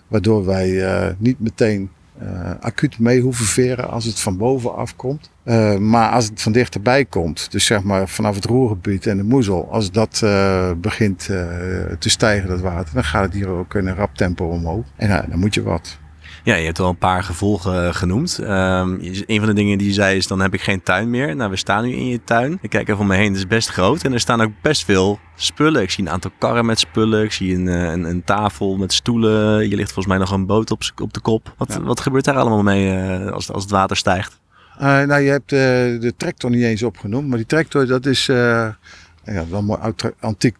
waardoor 0.07 0.45
wij 0.45 1.15
niet 1.17 1.39
meteen 1.39 1.89
uh, 2.23 2.51
acuut 2.59 2.99
mee 2.99 3.21
hoeven 3.21 3.45
veren 3.45 3.89
als 3.89 4.05
het 4.05 4.19
van 4.19 4.37
boven 4.37 4.75
afkomt. 4.75 5.29
Uh, 5.45 5.77
maar 5.77 6.11
als 6.11 6.25
het 6.25 6.41
van 6.41 6.51
dichterbij 6.51 7.05
komt, 7.05 7.51
dus 7.51 7.65
zeg 7.65 7.83
maar 7.83 8.07
vanaf 8.07 8.35
het 8.35 8.45
roergebied 8.45 9.05
en 9.05 9.17
de 9.17 9.23
moezel, 9.23 9.71
als 9.71 9.91
dat 9.91 10.21
uh, 10.23 10.71
begint 10.77 11.19
te 11.99 12.09
stijgen, 12.09 12.49
dat 12.49 12.59
water, 12.59 12.93
dan 12.93 13.03
gaat 13.03 13.23
het 13.23 13.33
hier 13.33 13.47
ook 13.47 13.75
in 13.75 13.87
een 13.87 13.95
rap 13.95 14.15
tempo 14.15 14.45
omhoog. 14.45 14.85
En 14.95 15.25
dan 15.29 15.39
moet 15.39 15.53
je 15.53 15.63
wat. 15.63 15.97
Ja, 16.47 16.55
je 16.55 16.65
hebt 16.65 16.79
al 16.79 16.89
een 16.89 16.97
paar 16.97 17.23
gevolgen 17.23 17.95
genoemd. 17.95 18.39
Um, 18.41 18.47
een 19.25 19.37
van 19.37 19.45
de 19.45 19.53
dingen 19.53 19.77
die 19.77 19.87
je 19.87 19.93
zei 19.93 20.17
is, 20.17 20.27
dan 20.27 20.39
heb 20.39 20.53
ik 20.53 20.61
geen 20.61 20.83
tuin 20.83 21.09
meer. 21.09 21.35
Nou, 21.35 21.49
we 21.49 21.55
staan 21.55 21.83
nu 21.83 21.91
in 21.91 22.07
je 22.07 22.23
tuin. 22.23 22.57
Ik 22.61 22.69
kijk 22.69 22.87
even 22.87 23.01
om 23.01 23.07
me 23.07 23.15
heen, 23.15 23.27
het 23.27 23.37
is 23.37 23.47
best 23.47 23.69
groot. 23.69 24.03
En 24.03 24.13
er 24.13 24.19
staan 24.19 24.41
ook 24.41 24.51
best 24.61 24.85
veel 24.85 25.19
spullen. 25.35 25.81
Ik 25.81 25.91
zie 25.91 26.05
een 26.05 26.11
aantal 26.11 26.31
karren 26.39 26.65
met 26.65 26.79
spullen. 26.79 27.23
Ik 27.23 27.31
zie 27.31 27.55
een, 27.55 27.67
een, 27.67 28.03
een 28.03 28.23
tafel 28.23 28.77
met 28.77 28.93
stoelen. 28.93 29.69
Je 29.69 29.75
ligt 29.75 29.91
volgens 29.91 30.07
mij 30.07 30.17
nog 30.17 30.31
een 30.31 30.45
boot 30.45 30.71
op, 30.71 30.81
op 31.01 31.13
de 31.13 31.19
kop. 31.19 31.53
Wat, 31.57 31.73
ja. 31.73 31.81
wat 31.81 31.99
gebeurt 31.99 32.25
daar 32.25 32.37
allemaal 32.37 32.63
mee 32.63 32.93
uh, 32.93 33.31
als, 33.31 33.51
als 33.51 33.63
het 33.63 33.71
water 33.71 33.97
stijgt? 33.97 34.39
Uh, 34.75 34.81
nou, 34.81 35.21
je 35.21 35.29
hebt 35.29 35.51
uh, 35.51 35.59
de 36.01 36.13
tractor 36.17 36.49
niet 36.49 36.63
eens 36.63 36.83
opgenoemd. 36.83 37.27
Maar 37.27 37.37
die 37.37 37.47
tractor, 37.47 37.85
dat 37.85 38.05
is... 38.05 38.25
ja, 38.25 38.75
wel 39.23 39.59
een 39.59 39.65
mooi 39.65 39.79
antiek 40.19 40.57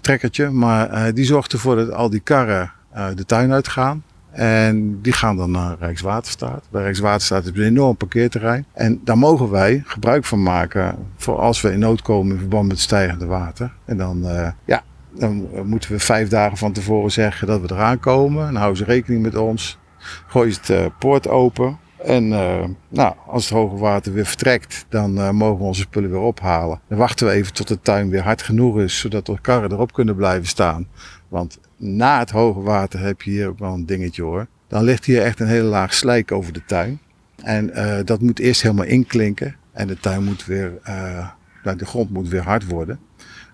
trekkertje. 0.00 0.50
Maar 0.50 1.14
die 1.14 1.24
zorgt 1.24 1.52
ervoor 1.52 1.76
dat 1.76 1.92
al 1.92 2.10
die 2.10 2.20
karren 2.20 2.72
de 3.14 3.24
tuin 3.26 3.52
uitgaan. 3.52 4.02
En 4.34 5.00
die 5.02 5.12
gaan 5.12 5.36
dan 5.36 5.50
naar 5.50 5.76
Rijkswaterstaat. 5.78 6.64
Bij 6.70 6.82
Rijkswaterstaat 6.82 7.44
is 7.44 7.50
een 7.54 7.62
enorm 7.62 7.96
parkeerterrein. 7.96 8.66
En 8.72 9.00
daar 9.04 9.18
mogen 9.18 9.50
wij 9.50 9.82
gebruik 9.86 10.24
van 10.24 10.42
maken 10.42 10.96
voor 11.16 11.38
als 11.38 11.60
we 11.60 11.72
in 11.72 11.78
nood 11.78 12.02
komen 12.02 12.32
in 12.32 12.38
verband 12.38 12.68
met 12.68 12.78
stijgende 12.78 13.26
water. 13.26 13.72
En 13.84 13.96
dan, 13.96 14.18
uh, 14.24 14.48
ja, 14.64 14.82
dan 15.10 15.48
moeten 15.64 15.92
we 15.92 15.98
vijf 15.98 16.28
dagen 16.28 16.56
van 16.56 16.72
tevoren 16.72 17.12
zeggen 17.12 17.46
dat 17.46 17.60
we 17.60 17.72
eraan 17.72 18.00
komen. 18.00 18.44
Dan 18.44 18.56
houden 18.56 18.76
ze 18.78 18.84
rekening 18.84 19.22
met 19.22 19.36
ons. 19.36 19.78
Gooi 20.26 20.48
je 20.48 20.54
het 20.54 20.68
uh, 20.68 20.86
poort 20.98 21.28
open. 21.28 21.78
En 22.04 22.24
uh, 22.24 22.64
nou, 22.88 23.14
als 23.26 23.44
het 23.44 23.52
hoge 23.52 23.76
water 23.76 24.12
weer 24.12 24.26
vertrekt, 24.26 24.86
dan 24.88 25.34
mogen 25.36 25.58
we 25.58 25.64
onze 25.64 25.80
spullen 25.80 26.10
weer 26.10 26.20
ophalen. 26.20 26.80
Dan 26.88 26.98
wachten 26.98 27.26
we 27.26 27.32
even 27.32 27.52
tot 27.52 27.68
de 27.68 27.80
tuin 27.80 28.10
weer 28.10 28.22
hard 28.22 28.42
genoeg 28.42 28.78
is, 28.78 28.98
zodat 28.98 29.26
de 29.26 29.40
karren 29.40 29.72
erop 29.72 29.92
kunnen 29.92 30.16
blijven 30.16 30.46
staan. 30.46 30.86
Want 31.28 31.58
na 31.76 32.18
het 32.18 32.30
hoge 32.30 32.60
water 32.60 33.00
heb 33.00 33.22
je 33.22 33.30
hier 33.30 33.48
ook 33.48 33.58
wel 33.58 33.72
een 33.72 33.86
dingetje 33.86 34.22
hoor. 34.22 34.46
Dan 34.68 34.84
ligt 34.84 35.04
hier 35.04 35.22
echt 35.22 35.40
een 35.40 35.46
hele 35.46 35.68
laag 35.68 35.94
slijk 35.94 36.32
over 36.32 36.52
de 36.52 36.64
tuin. 36.66 36.98
En 37.42 37.70
uh, 37.74 37.96
dat 38.04 38.20
moet 38.20 38.38
eerst 38.38 38.62
helemaal 38.62 38.84
inklinken. 38.84 39.56
En 39.72 39.86
de 39.86 39.98
tuin 40.00 40.24
moet 40.24 40.46
weer, 40.46 40.72
uh, 40.88 41.28
de 41.76 41.86
grond 41.86 42.10
moet 42.10 42.28
weer 42.28 42.42
hard 42.42 42.66
worden. 42.66 42.98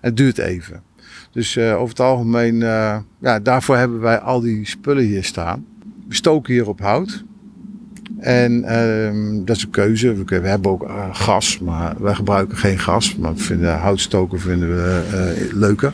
Het 0.01 0.17
duurt 0.17 0.37
even. 0.37 0.83
Dus 1.31 1.55
uh, 1.55 1.75
over 1.75 1.89
het 1.89 1.99
algemeen, 1.99 2.55
ja, 3.19 3.39
daarvoor 3.43 3.77
hebben 3.77 3.99
wij 3.99 4.19
al 4.19 4.39
die 4.39 4.67
spullen 4.67 5.03
hier 5.03 5.23
staan. 5.23 5.65
We 6.07 6.15
stoken 6.15 6.53
hier 6.53 6.67
op 6.67 6.79
hout. 6.79 7.23
En 8.19 8.63
uh, 8.63 9.45
dat 9.45 9.55
is 9.55 9.63
een 9.63 9.69
keuze. 9.69 10.23
We, 10.23 10.35
hebben 10.35 10.71
ook 10.71 10.91
gas, 11.11 11.59
maar 11.59 11.95
wij 11.99 12.13
gebruiken 12.15 12.57
geen 12.57 12.79
gas. 12.79 13.15
Maar 13.15 13.35
vinden 13.35 13.77
houtstoken 13.77 14.39
vinden 14.39 14.69
we 14.69 15.49
leuker. 15.53 15.93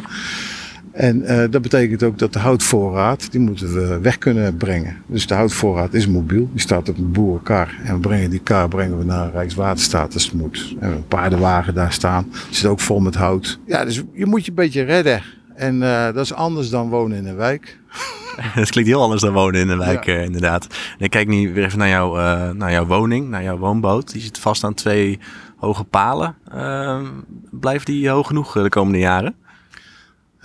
En 0.97 1.21
uh, 1.21 1.43
dat 1.49 1.61
betekent 1.61 2.03
ook 2.03 2.19
dat 2.19 2.33
de 2.33 2.39
houtvoorraad, 2.39 3.31
die 3.31 3.39
moeten 3.39 3.73
we 3.73 3.99
weg 3.99 4.17
kunnen 4.17 4.57
brengen. 4.57 4.97
Dus 5.05 5.27
de 5.27 5.33
houtvoorraad 5.33 5.93
is 5.93 6.07
mobiel, 6.07 6.49
die 6.51 6.61
staat 6.61 6.89
op 6.89 6.97
een 6.97 7.11
boerenkar. 7.11 7.75
En 7.83 7.93
we 7.93 7.99
brengen 7.99 8.29
die 8.29 8.39
kar 8.39 8.67
brengen 8.67 8.97
we 8.97 9.03
naar 9.03 9.31
Rijkswaterstaat 9.31 10.13
als 10.13 10.23
het 10.23 10.33
moet. 10.33 10.75
En 10.79 10.91
een 10.91 11.07
paardenwagen 11.07 11.73
daar 11.73 11.91
staan, 11.91 12.31
zit 12.49 12.65
ook 12.65 12.79
vol 12.79 12.99
met 12.99 13.15
hout. 13.15 13.59
Ja, 13.65 13.85
dus 13.85 14.03
je 14.13 14.25
moet 14.25 14.43
je 14.43 14.49
een 14.49 14.55
beetje 14.55 14.81
redden. 14.81 15.21
En 15.55 15.75
uh, 15.75 16.05
dat 16.05 16.17
is 16.17 16.33
anders 16.33 16.69
dan 16.69 16.89
wonen 16.89 17.17
in 17.17 17.25
een 17.25 17.35
wijk. 17.35 17.77
Het 18.61 18.69
klinkt 18.69 18.89
heel 18.89 19.01
anders 19.01 19.21
dan 19.21 19.33
wonen 19.33 19.61
in 19.61 19.69
een 19.69 19.77
wijk, 19.77 20.05
ja. 20.05 20.13
uh, 20.13 20.23
inderdaad. 20.23 20.67
En 20.97 21.05
ik 21.05 21.09
kijk 21.09 21.27
nu 21.27 21.53
weer 21.53 21.65
even 21.65 21.79
naar, 21.79 21.89
jou, 21.89 22.19
naar 22.53 22.71
jouw 22.71 22.85
woning, 22.85 23.29
naar 23.29 23.43
jouw 23.43 23.57
woonboot. 23.57 24.11
Die 24.11 24.21
zit 24.21 24.39
vast 24.39 24.63
aan 24.63 24.73
twee 24.73 25.19
hoge 25.57 25.83
palen. 25.83 26.35
Uh, 26.55 27.01
blijft 27.51 27.85
die 27.85 28.09
hoog 28.09 28.27
genoeg 28.27 28.53
de 28.53 28.69
komende 28.69 28.99
jaren? 28.99 29.35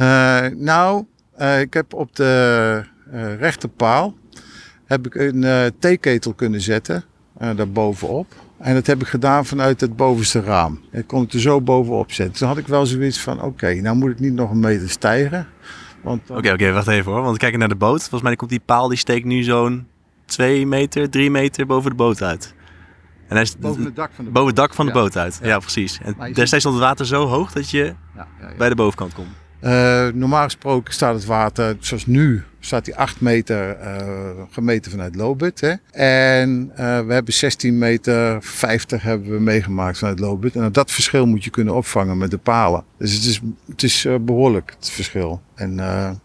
Uh, 0.02 0.46
nou, 0.56 1.04
uh, 1.40 1.60
ik 1.60 1.74
heb 1.74 1.94
op 1.94 2.16
de 2.16 2.84
uh, 3.12 3.38
rechterpaal 3.38 4.14
heb 4.84 5.06
ik 5.06 5.14
een 5.14 5.72
theeketel 5.78 6.34
kunnen 6.34 6.60
zetten, 6.60 7.04
daarbovenop. 7.38 8.26
En 8.58 8.74
dat 8.74 8.86
heb 8.86 9.00
ik 9.00 9.06
gedaan 9.06 9.46
vanuit 9.46 9.80
het 9.80 9.96
bovenste 9.96 10.40
raam. 10.40 10.80
Ik 10.90 11.06
kon 11.06 11.20
het 11.20 11.32
er 11.32 11.40
zo 11.40 11.60
bovenop 11.60 12.12
zetten. 12.12 12.36
Toen 12.36 12.48
had 12.48 12.58
ik 12.58 12.66
wel 12.66 12.86
zoiets 12.86 13.20
van, 13.20 13.36
oké, 13.36 13.46
okay, 13.46 13.78
nou 13.78 13.96
moet 13.96 14.10
ik 14.10 14.20
niet 14.20 14.32
nog 14.32 14.50
een 14.50 14.60
meter 14.60 14.90
stijgen. 14.90 15.46
Oké, 16.02 16.20
oké, 16.26 16.38
okay, 16.38 16.52
okay, 16.52 16.72
wacht 16.72 16.88
even 16.88 17.12
hoor. 17.12 17.22
Want 17.22 17.38
kijk 17.38 17.56
naar 17.56 17.68
de 17.68 17.74
boot. 17.74 18.00
Volgens 18.00 18.22
mij 18.22 18.36
komt 18.36 18.50
die 18.50 18.62
paal, 18.64 18.88
die 18.88 18.98
steekt 18.98 19.24
nu 19.24 19.42
zo'n 19.42 19.86
2 20.24 20.66
meter, 20.66 21.10
3 21.10 21.30
meter 21.30 21.66
boven 21.66 21.90
de 21.90 21.96
boot 21.96 22.22
uit. 22.22 22.54
En 23.28 23.34
hij 23.34 23.42
is 23.42 23.58
boven 23.58 23.84
het 23.84 23.96
dak 23.96 24.10
van 24.12 24.24
de 24.24 24.30
boot, 24.30 24.32
boven 24.32 24.46
het 24.46 24.56
dak 24.56 24.74
van 24.74 24.86
de 24.86 24.92
boot 24.92 25.16
uit. 25.16 25.38
Ja, 25.42 25.48
ja 25.48 25.58
precies. 25.58 26.00
En 26.02 26.32
destijds 26.32 26.58
stond 26.58 26.74
het 26.74 26.84
water 26.84 27.06
zo 27.06 27.26
hoog 27.26 27.52
dat 27.52 27.70
je 27.70 27.94
ja, 28.14 28.28
bij 28.58 28.68
de 28.68 28.74
bovenkant 28.74 29.14
komt. 29.14 29.41
Uh, 29.62 30.08
normaal 30.14 30.44
gesproken 30.44 30.94
staat 30.94 31.14
het 31.14 31.24
water, 31.24 31.76
zoals 31.80 32.06
nu, 32.06 32.42
staat 32.60 32.86
hij 32.86 32.94
8 32.94 33.20
meter 33.20 33.76
uh, 33.80 34.06
gemeten 34.50 34.90
vanuit 34.90 35.16
Lobit. 35.16 35.60
Hè? 35.60 35.72
En 35.90 36.70
uh, 36.70 36.76
we 36.76 37.12
hebben 37.12 37.34
16 37.34 37.78
meter 37.78 38.42
50 38.42 39.02
hebben 39.02 39.30
we 39.30 39.40
meegemaakt 39.40 39.98
vanuit 39.98 40.18
Lobit. 40.18 40.56
En 40.56 40.72
dat 40.72 40.90
verschil 40.90 41.26
moet 41.26 41.44
je 41.44 41.50
kunnen 41.50 41.74
opvangen 41.74 42.18
met 42.18 42.30
de 42.30 42.38
palen. 42.38 42.84
Dus 42.98 43.12
het 43.14 43.24
is, 43.24 43.40
het 43.68 43.82
is 43.82 44.06
behoorlijk, 44.20 44.74
het 44.78 44.90
verschil. 44.90 45.40
En 45.54 45.78
er 45.78 46.16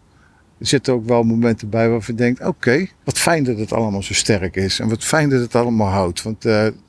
zitten 0.58 0.92
ook 0.92 1.06
wel 1.06 1.22
momenten 1.22 1.68
bij 1.68 1.88
waarvan 1.88 2.14
je 2.14 2.22
denkt, 2.22 2.44
oké, 2.44 2.86
wat 3.04 3.18
fijn 3.18 3.44
dat 3.44 3.58
het 3.58 3.72
allemaal 3.72 4.02
zo 4.02 4.14
sterk 4.14 4.56
is. 4.56 4.80
En 4.80 4.88
wat 4.88 5.04
fijn 5.04 5.28
dat 5.28 5.40
het 5.40 5.54
allemaal 5.54 5.90
houdt. 5.90 6.22
Want 6.22 6.42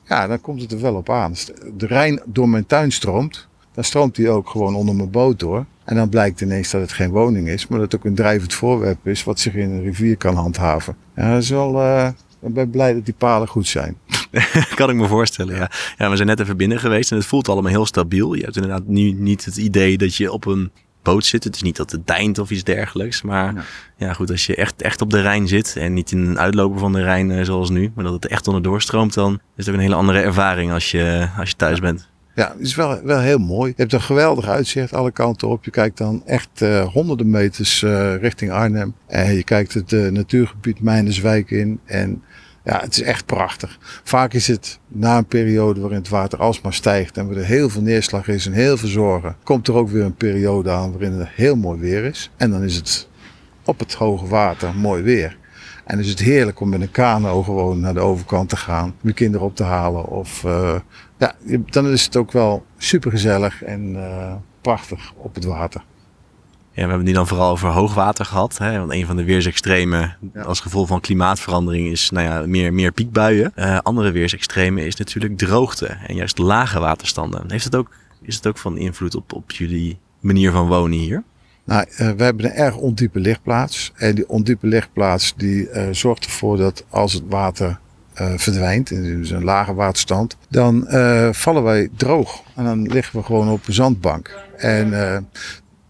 ja, 0.04 0.26
dan 0.26 0.40
komt 0.40 0.60
het 0.60 0.72
er 0.72 0.80
wel 0.80 0.94
op 0.94 1.10
aan. 1.10 1.34
De 1.76 1.86
Rijn 1.86 2.20
door 2.24 2.48
mijn 2.48 2.66
tuin 2.66 2.92
stroomt, 2.92 3.48
dan 3.74 3.84
stroomt 3.84 4.16
hij 4.16 4.28
ook 4.28 4.48
gewoon 4.48 4.74
onder 4.74 4.94
mijn 4.94 5.10
boot 5.10 5.38
door. 5.38 5.66
En 5.90 5.96
dan 5.96 6.08
blijkt 6.08 6.40
ineens 6.40 6.70
dat 6.70 6.80
het 6.80 6.92
geen 6.92 7.10
woning 7.10 7.48
is, 7.48 7.66
maar 7.66 7.78
dat 7.78 7.92
het 7.92 8.00
ook 8.00 8.06
een 8.06 8.14
drijvend 8.14 8.54
voorwerp 8.54 9.06
is 9.06 9.24
wat 9.24 9.40
zich 9.40 9.54
in 9.54 9.70
een 9.70 9.82
rivier 9.82 10.16
kan 10.16 10.34
handhaven. 10.34 10.96
Ja, 11.16 11.32
dat 11.32 11.42
is 11.42 11.48
wel, 11.48 11.74
uh, 11.74 12.08
ik 12.42 12.54
ben 12.54 12.70
blij 12.70 12.94
dat 12.94 13.04
die 13.04 13.14
palen 13.18 13.48
goed 13.48 13.66
zijn. 13.66 13.96
kan 14.74 14.90
ik 14.90 14.96
me 14.96 15.06
voorstellen, 15.06 15.54
ja. 15.54 15.70
ja. 15.96 16.10
We 16.10 16.16
zijn 16.16 16.28
net 16.28 16.40
even 16.40 16.56
binnen 16.56 16.78
geweest 16.78 17.10
en 17.10 17.16
het 17.16 17.26
voelt 17.26 17.48
allemaal 17.48 17.70
heel 17.70 17.86
stabiel. 17.86 18.34
Je 18.34 18.42
hebt 18.42 18.56
inderdaad 18.56 18.86
nu 18.86 19.12
niet 19.12 19.44
het 19.44 19.56
idee 19.56 19.98
dat 19.98 20.16
je 20.16 20.32
op 20.32 20.46
een 20.46 20.70
boot 21.02 21.24
zit. 21.24 21.44
Het 21.44 21.54
is 21.54 21.62
niet 21.62 21.76
dat 21.76 21.90
het 21.90 22.06
deint 22.06 22.38
of 22.38 22.50
iets 22.50 22.64
dergelijks. 22.64 23.22
Maar 23.22 23.66
ja. 23.96 24.12
goed, 24.12 24.30
als 24.30 24.46
je 24.46 24.56
echt, 24.56 24.82
echt 24.82 25.00
op 25.00 25.10
de 25.10 25.20
Rijn 25.20 25.48
zit 25.48 25.76
en 25.76 25.92
niet 25.92 26.12
in 26.12 26.18
een 26.18 26.38
uitloper 26.38 26.78
van 26.78 26.92
de 26.92 27.02
Rijn 27.02 27.30
eh, 27.30 27.44
zoals 27.44 27.70
nu, 27.70 27.92
maar 27.94 28.04
dat 28.04 28.12
het 28.12 28.26
echt 28.26 28.46
onderdoor 28.46 28.82
stroomt, 28.82 29.14
dan 29.14 29.32
is 29.32 29.40
het 29.56 29.68
ook 29.68 29.74
een 29.74 29.80
hele 29.80 29.94
andere 29.94 30.20
ervaring 30.20 30.72
als 30.72 30.90
je, 30.90 31.28
als 31.38 31.50
je 31.50 31.56
thuis 31.56 31.80
bent. 31.80 32.08
Ja, 32.40 32.52
het 32.52 32.66
is 32.66 32.74
wel, 32.74 33.02
wel 33.02 33.20
heel 33.20 33.38
mooi. 33.38 33.70
Je 33.70 33.80
hebt 33.80 33.92
een 33.92 34.00
geweldig 34.00 34.48
uitzicht 34.48 34.94
alle 34.94 35.10
kanten 35.10 35.48
op. 35.48 35.64
Je 35.64 35.70
kijkt 35.70 35.98
dan 35.98 36.22
echt 36.26 36.48
uh, 36.62 36.86
honderden 36.86 37.30
meters 37.30 37.82
uh, 37.82 38.16
richting 38.16 38.50
Arnhem. 38.50 38.94
En 39.06 39.34
je 39.34 39.44
kijkt 39.44 39.74
het 39.74 39.92
uh, 39.92 40.10
natuurgebied 40.10 40.80
Mijnerswijk 40.80 41.50
in. 41.50 41.80
En 41.84 42.22
ja, 42.64 42.80
het 42.80 42.92
is 42.96 43.02
echt 43.02 43.26
prachtig. 43.26 43.78
Vaak 44.04 44.32
is 44.32 44.46
het 44.46 44.78
na 44.88 45.18
een 45.18 45.26
periode 45.26 45.80
waarin 45.80 45.98
het 45.98 46.08
water 46.08 46.38
alsmaar 46.38 46.72
stijgt 46.72 47.16
en 47.16 47.36
er 47.36 47.44
heel 47.44 47.68
veel 47.68 47.82
neerslag 47.82 48.28
is 48.28 48.46
en 48.46 48.52
heel 48.52 48.76
veel 48.76 48.88
zorgen, 48.88 49.36
komt 49.42 49.68
er 49.68 49.74
ook 49.74 49.88
weer 49.88 50.04
een 50.04 50.14
periode 50.14 50.70
aan 50.70 50.90
waarin 50.90 51.12
het 51.12 51.28
heel 51.28 51.56
mooi 51.56 51.80
weer 51.80 52.04
is. 52.04 52.30
En 52.36 52.50
dan 52.50 52.62
is 52.62 52.76
het 52.76 53.08
op 53.64 53.78
het 53.78 53.94
hoge 53.94 54.26
water 54.26 54.74
mooi 54.74 55.02
weer. 55.02 55.38
En 55.84 55.98
is 55.98 56.08
het 56.08 56.18
heerlijk 56.18 56.60
om 56.60 56.68
met 56.68 56.80
een 56.80 56.90
kano 56.90 57.42
gewoon 57.42 57.80
naar 57.80 57.94
de 57.94 58.00
overkant 58.00 58.48
te 58.48 58.56
gaan, 58.56 58.94
je 59.00 59.12
kinderen 59.12 59.46
op 59.46 59.56
te 59.56 59.64
halen. 59.64 60.06
Of 60.06 60.44
ja, 61.20 61.34
dan 61.66 61.86
is 61.86 62.04
het 62.04 62.16
ook 62.16 62.32
wel 62.32 62.64
super 62.78 63.10
gezellig 63.10 63.62
en 63.62 63.94
uh, 63.94 64.34
prachtig 64.60 65.12
op 65.16 65.34
het 65.34 65.44
water. 65.44 65.84
Ja, 66.72 66.86
we 66.86 66.92
hebben 66.92 66.98
het 66.98 67.06
nu 67.06 67.12
dan 67.12 67.26
vooral 67.26 67.50
over 67.50 67.68
hoogwater 67.68 68.24
gehad. 68.24 68.58
Hè? 68.58 68.78
Want 68.78 68.92
een 68.92 69.06
van 69.06 69.16
de 69.16 69.24
weersextremen 69.24 70.16
als 70.44 70.60
gevolg 70.60 70.88
van 70.88 71.00
klimaatverandering 71.00 71.88
is 71.88 72.10
nou 72.10 72.26
ja, 72.26 72.46
meer, 72.46 72.72
meer 72.74 72.92
piekbuien. 72.92 73.52
Uh, 73.56 73.78
andere 73.78 74.10
weersextremen 74.10 74.86
is 74.86 74.96
natuurlijk 74.96 75.38
droogte 75.38 75.86
en 75.86 76.14
juist 76.14 76.38
lage 76.38 76.80
waterstanden. 76.80 77.50
Heeft 77.50 77.64
het 77.64 77.76
ook, 77.76 77.90
is 78.22 78.34
het 78.34 78.46
ook 78.46 78.58
van 78.58 78.78
invloed 78.78 79.14
op, 79.14 79.32
op 79.32 79.50
jullie 79.50 79.98
manier 80.20 80.52
van 80.52 80.66
wonen 80.66 80.98
hier? 80.98 81.22
Nou, 81.64 81.86
uh, 81.90 81.96
we 81.96 82.24
hebben 82.24 82.44
een 82.44 82.52
erg 82.52 82.76
ondiepe 82.76 83.20
lichtplaats. 83.20 83.92
En 83.94 84.14
die 84.14 84.28
ondiepe 84.28 84.66
lichtplaats 84.66 85.34
die 85.36 85.68
zorgt 85.90 86.24
ervoor 86.24 86.56
dat 86.56 86.84
als 86.88 87.12
het 87.12 87.24
water 87.28 87.78
verdwijnt, 88.36 88.90
in 88.90 89.02
dus 89.02 89.30
een 89.30 89.44
lage 89.44 89.74
waterstand, 89.74 90.36
dan 90.48 90.86
vallen 91.30 91.62
wij 91.62 91.88
droog. 91.96 92.42
En 92.56 92.64
dan 92.64 92.82
liggen 92.82 93.18
we 93.18 93.24
gewoon 93.24 93.50
op 93.50 93.66
een 93.66 93.72
zandbank. 93.72 94.38
En 94.56 94.90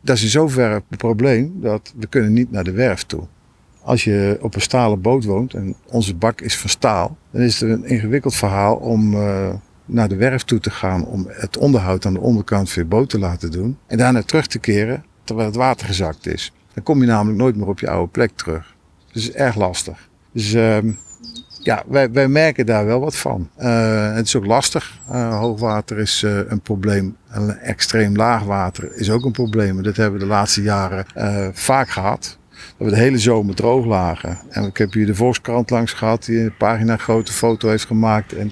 dat 0.00 0.16
is 0.16 0.22
in 0.22 0.28
zoverre 0.28 0.82
het 0.88 0.98
probleem 0.98 1.52
dat 1.60 1.92
we 1.96 2.06
kunnen 2.06 2.32
niet 2.32 2.50
naar 2.50 2.64
de 2.64 2.72
werf 2.72 3.02
toe. 3.02 3.22
Als 3.82 4.04
je 4.04 4.38
op 4.40 4.54
een 4.54 4.60
stalen 4.60 5.00
boot 5.00 5.24
woont 5.24 5.54
en 5.54 5.74
onze 5.86 6.14
bak 6.14 6.40
is 6.40 6.56
van 6.56 6.70
staal, 6.70 7.16
dan 7.30 7.42
is 7.42 7.60
het 7.60 7.70
een 7.70 7.84
ingewikkeld 7.84 8.34
verhaal 8.34 8.76
om 8.76 9.16
naar 9.84 10.08
de 10.08 10.16
werf 10.16 10.42
toe 10.42 10.60
te 10.60 10.70
gaan 10.70 11.06
om 11.06 11.26
het 11.28 11.58
onderhoud 11.58 12.06
aan 12.06 12.14
de 12.14 12.20
onderkant 12.20 12.70
van 12.70 12.82
je 12.82 12.88
boot 12.88 13.08
te 13.08 13.18
laten 13.18 13.50
doen. 13.50 13.78
En 13.86 13.98
daarna 13.98 14.22
terug 14.22 14.46
te 14.46 14.58
keren 14.58 15.04
terwijl 15.24 15.48
het 15.48 15.56
water 15.56 15.86
gezakt 15.86 16.26
is. 16.26 16.52
Dan 16.74 16.82
kom 16.82 17.00
je 17.00 17.06
namelijk 17.06 17.38
nooit 17.38 17.56
meer 17.56 17.66
op 17.66 17.80
je 17.80 17.90
oude 17.90 18.10
plek 18.10 18.30
terug. 18.34 18.74
Dus 19.12 19.24
het 19.24 19.34
is 19.34 19.38
erg 19.38 19.56
lastig. 19.56 20.08
Dus 20.32 20.54
uh, 20.54 20.78
ja, 21.62 21.82
wij, 21.88 22.10
wij 22.10 22.28
merken 22.28 22.66
daar 22.66 22.86
wel 22.86 23.00
wat 23.00 23.16
van. 23.16 23.50
Uh, 23.58 24.14
het 24.14 24.26
is 24.26 24.36
ook 24.36 24.46
lastig. 24.46 24.98
Uh, 25.10 25.38
hoogwater 25.38 25.98
is 25.98 26.22
uh, 26.22 26.38
een 26.48 26.60
probleem. 26.60 27.16
Extreem 27.62 28.16
laag 28.16 28.42
water 28.42 28.96
is 28.96 29.10
ook 29.10 29.24
een 29.24 29.32
probleem. 29.32 29.82
Dat 29.82 29.96
hebben 29.96 30.18
we 30.18 30.26
de 30.26 30.30
laatste 30.30 30.62
jaren 30.62 31.04
vaak 31.52 31.90
gehad. 31.90 32.38
Dat 32.78 32.88
we 32.88 32.94
de 32.94 33.00
hele 33.00 33.18
zomer 33.18 33.54
droog 33.54 33.84
lagen. 33.84 34.38
En 34.50 34.64
ik 34.64 34.76
heb 34.76 34.92
hier 34.92 35.06
de 35.06 35.14
Volkskrant 35.14 35.70
langs 35.70 35.92
gehad, 35.92 36.24
die 36.24 36.40
een 36.40 36.56
pagina 36.56 36.96
grote 36.96 37.32
foto 37.32 37.68
heeft 37.68 37.86
gemaakt. 37.86 38.32
En 38.32 38.50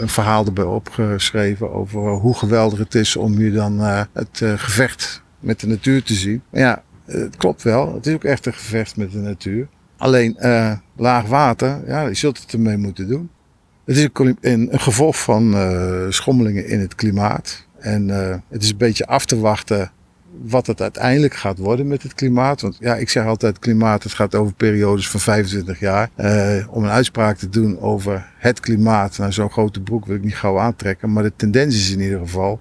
een 0.00 0.08
verhaal 0.08 0.44
erbij 0.46 0.64
opgeschreven 0.64 1.72
over 1.72 2.00
hoe 2.10 2.34
geweldig 2.34 2.78
het 2.78 2.94
is 2.94 3.16
om 3.16 3.36
hier 3.36 3.52
dan 3.52 3.80
het 4.12 4.42
gevecht 4.56 5.22
met 5.40 5.60
de 5.60 5.66
natuur 5.66 6.02
te 6.02 6.14
zien. 6.14 6.42
Maar 6.50 6.60
ja, 6.60 6.82
het 7.04 7.36
klopt 7.36 7.62
wel. 7.62 7.94
Het 7.94 8.06
is 8.06 8.14
ook 8.14 8.24
echt 8.24 8.46
een 8.46 8.54
gevecht 8.54 8.96
met 8.96 9.12
de 9.12 9.18
natuur. 9.18 9.68
Alleen 9.96 10.36
uh, 10.40 10.72
laag 10.96 11.26
water, 11.26 11.80
ja, 11.86 12.06
je 12.06 12.14
zult 12.14 12.40
het 12.40 12.52
ermee 12.52 12.76
moeten 12.76 13.08
doen. 13.08 13.30
Het 13.84 13.96
is 13.96 14.08
een, 14.12 14.36
een, 14.40 14.68
gevolg 14.72 15.22
van 15.22 15.54
uh, 15.54 16.06
schommelingen 16.08 16.68
in 16.68 16.80
het 16.80 16.94
klimaat. 16.94 17.66
En 17.78 18.08
uh, 18.08 18.34
het 18.48 18.62
is 18.62 18.70
een 18.70 18.76
beetje 18.76 19.06
af 19.06 19.26
te 19.26 19.38
wachten 19.38 19.90
wat 20.42 20.66
het 20.66 20.80
uiteindelijk 20.80 21.34
gaat 21.34 21.58
worden 21.58 21.86
met 21.86 22.02
het 22.02 22.14
klimaat. 22.14 22.60
Want 22.60 22.76
ja, 22.80 22.94
ik 22.94 23.08
zeg 23.08 23.26
altijd 23.26 23.58
klimaat, 23.58 24.02
het 24.02 24.12
gaat 24.12 24.34
over 24.34 24.54
periodes 24.54 25.08
van 25.08 25.20
25 25.20 25.80
jaar. 25.80 26.10
om 26.70 26.84
een 26.84 26.90
uitspraak 26.90 27.36
te 27.36 27.48
doen 27.48 27.80
over 27.80 28.26
het 28.38 28.60
klimaat, 28.60 29.18
nou 29.18 29.32
zo'n 29.32 29.50
grote 29.50 29.80
broek 29.80 30.06
wil 30.06 30.16
ik 30.16 30.24
niet 30.24 30.36
gauw 30.36 30.58
aantrekken. 30.58 31.12
Maar 31.12 31.22
de 31.22 31.32
tendens 31.36 31.74
is 31.74 31.90
in 31.90 32.00
ieder 32.00 32.18
geval 32.18 32.60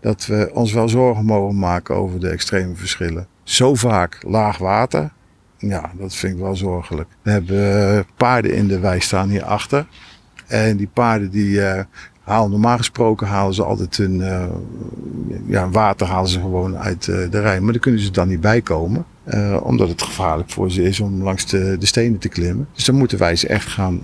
dat 0.00 0.26
we 0.26 0.50
ons 0.52 0.72
wel 0.72 0.88
zorgen 0.88 1.24
mogen 1.24 1.58
maken 1.58 1.94
over 1.94 2.20
de 2.20 2.28
extreme 2.28 2.74
verschillen. 2.74 3.26
Zo 3.42 3.74
vaak 3.74 4.18
laag 4.26 4.58
water, 4.58 5.10
ja, 5.58 5.90
dat 5.98 6.14
vind 6.14 6.34
ik 6.34 6.40
wel 6.40 6.56
zorgelijk. 6.56 7.08
We 7.22 7.30
hebben 7.30 7.94
uh, 7.94 8.00
paarden 8.16 8.54
in 8.54 8.68
de 8.68 8.78
wei 8.78 9.00
staan 9.00 9.28
hierachter. 9.28 9.86
En 10.46 10.76
die 10.76 10.88
paarden 10.92 11.30
die 11.30 11.50
uh, 11.50 11.80
halen 12.22 12.50
normaal 12.50 12.76
gesproken 12.76 13.26
halen 13.26 13.54
ze 13.54 13.64
altijd 13.64 13.96
hun 13.96 14.20
uh, 14.20 14.44
ja, 15.46 15.70
water 15.70 16.06
halen 16.06 16.30
ze 16.30 16.40
gewoon 16.40 16.76
uit 16.76 17.04
de 17.04 17.40
Rijn. 17.40 17.62
Maar 17.62 17.72
daar 17.72 17.82
kunnen 17.82 18.00
ze 18.00 18.10
dan 18.10 18.28
niet 18.28 18.40
bij 18.40 18.60
komen. 18.60 19.04
omdat 19.62 19.88
het 19.88 20.02
gevaarlijk 20.02 20.50
voor 20.50 20.70
ze 20.70 20.82
is 20.82 21.00
om 21.00 21.22
langs 21.22 21.46
de, 21.46 21.76
de 21.78 21.86
stenen 21.86 22.18
te 22.18 22.28
klimmen. 22.28 22.68
Dus 22.74 22.84
dan 22.84 22.94
moeten 22.94 23.18
wij 23.18 23.36
ze 23.36 23.48
echt 23.48 23.66
gaan 23.66 24.00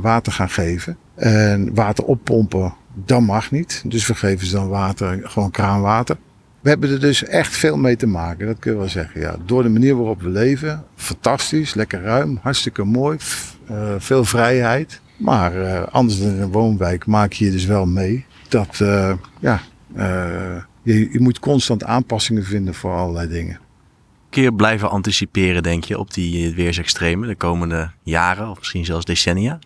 water 0.00 0.32
gaan 0.32 0.50
geven. 0.50 0.96
En 1.14 1.74
water 1.74 2.04
oppompen, 2.04 2.74
dat 3.04 3.20
mag 3.20 3.50
niet. 3.50 3.82
Dus 3.86 4.06
we 4.06 4.14
geven 4.14 4.46
ze 4.46 4.52
dan 4.54 4.68
water, 4.68 5.20
gewoon 5.22 5.50
kraanwater. 5.50 6.16
We 6.60 6.68
hebben 6.68 6.90
er 6.90 7.00
dus 7.00 7.24
echt 7.24 7.56
veel 7.56 7.76
mee 7.76 7.96
te 7.96 8.06
maken, 8.06 8.46
dat 8.46 8.58
kun 8.58 8.72
je 8.72 8.78
wel 8.78 8.88
zeggen. 8.88 9.20
Ja. 9.20 9.36
Door 9.46 9.62
de 9.62 9.68
manier 9.68 9.96
waarop 9.96 10.22
we 10.22 10.28
leven, 10.28 10.84
fantastisch, 10.96 11.74
lekker 11.74 12.02
ruim, 12.02 12.38
hartstikke 12.42 12.84
mooi, 12.84 13.18
uh, 13.70 13.94
veel 13.98 14.24
vrijheid. 14.24 15.00
Maar 15.16 15.56
uh, 15.56 15.82
anders 15.82 16.20
dan 16.20 16.28
in 16.28 16.40
een 16.40 16.52
woonwijk 16.52 17.06
maak 17.06 17.32
je 17.32 17.44
je 17.44 17.50
dus 17.50 17.64
wel 17.64 17.86
mee 17.86 18.24
dat 18.48 18.78
uh, 18.82 19.12
ja, 19.40 19.60
je, 20.82 21.12
je 21.12 21.20
moet 21.20 21.38
constant 21.38 21.84
aanpassingen 21.84 22.44
vinden 22.44 22.74
voor 22.74 22.92
allerlei 22.92 23.28
dingen. 23.28 23.60
Je 24.30 24.54
blijven 24.54 24.90
anticiperen, 24.90 25.62
denk 25.62 25.84
je, 25.84 25.98
op 25.98 26.14
die 26.14 26.54
weersextremen 26.54 27.28
de 27.28 27.34
komende 27.34 27.90
jaren 28.02 28.48
of 28.48 28.58
misschien 28.58 28.84
zelfs 28.84 29.04
decennia? 29.04 29.58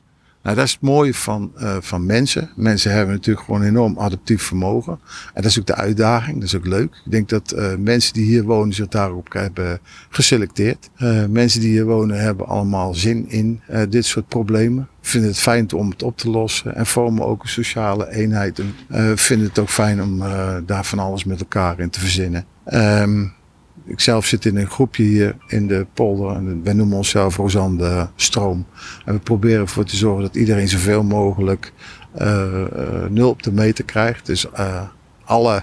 Nou, 0.42 0.56
dat 0.56 0.64
is 0.66 0.72
het 0.72 0.80
mooie 0.80 1.14
van, 1.14 1.52
uh, 1.58 1.76
van 1.80 2.06
mensen. 2.06 2.50
Mensen 2.56 2.92
hebben 2.92 3.14
natuurlijk 3.14 3.46
gewoon 3.46 3.62
enorm 3.62 3.98
adaptief 3.98 4.42
vermogen. 4.42 4.98
En 5.34 5.42
dat 5.42 5.50
is 5.50 5.58
ook 5.58 5.66
de 5.66 5.74
uitdaging. 5.74 6.34
Dat 6.34 6.44
is 6.44 6.56
ook 6.56 6.66
leuk. 6.66 7.02
Ik 7.04 7.10
denk 7.10 7.28
dat 7.28 7.54
uh, 7.56 7.74
mensen 7.78 8.12
die 8.12 8.24
hier 8.24 8.42
wonen 8.42 8.74
zich 8.74 8.88
daarop 8.88 9.32
hebben 9.32 9.78
geselecteerd. 10.08 10.90
Uh, 10.98 11.24
mensen 11.26 11.60
die 11.60 11.70
hier 11.70 11.84
wonen 11.84 12.20
hebben 12.20 12.46
allemaal 12.46 12.94
zin 12.94 13.28
in 13.28 13.60
dit 13.88 14.04
soort 14.04 14.28
problemen. 14.28 14.88
Vinden 15.00 15.30
het 15.30 15.38
fijn 15.38 15.72
om 15.72 15.90
het 15.90 16.02
op 16.02 16.16
te 16.16 16.30
lossen. 16.30 16.74
En 16.74 16.86
vormen 16.86 17.24
ook 17.24 17.42
een 17.42 17.48
sociale 17.48 18.10
eenheid. 18.10 18.58
En 18.58 19.18
vinden 19.18 19.48
het 19.48 19.58
ook 19.58 19.70
fijn 19.70 20.02
om 20.02 20.18
daar 20.66 20.84
van 20.84 20.98
alles 20.98 21.24
met 21.24 21.40
elkaar 21.40 21.78
in 21.78 21.90
te 21.90 22.00
verzinnen. 22.00 22.44
Um, 22.72 23.32
ik 23.84 24.00
zelf 24.00 24.26
zit 24.26 24.44
in 24.44 24.56
een 24.56 24.70
groepje 24.70 25.02
hier 25.02 25.36
in 25.46 25.66
de 25.66 25.86
polder. 25.94 26.36
En 26.36 26.62
wij 26.64 26.72
noemen 26.72 26.96
onszelf 26.96 27.36
Rosanne 27.36 28.08
Stroom. 28.16 28.66
En 29.04 29.14
we 29.14 29.20
proberen 29.20 29.60
ervoor 29.60 29.84
te 29.84 29.96
zorgen 29.96 30.22
dat 30.22 30.36
iedereen 30.36 30.68
zoveel 30.68 31.02
mogelijk 31.02 31.72
uh, 32.20 32.64
nul 33.08 33.28
op 33.28 33.42
de 33.42 33.52
meter 33.52 33.84
krijgt. 33.84 34.26
Dus 34.26 34.46
uh, 34.58 34.82
alle 35.24 35.62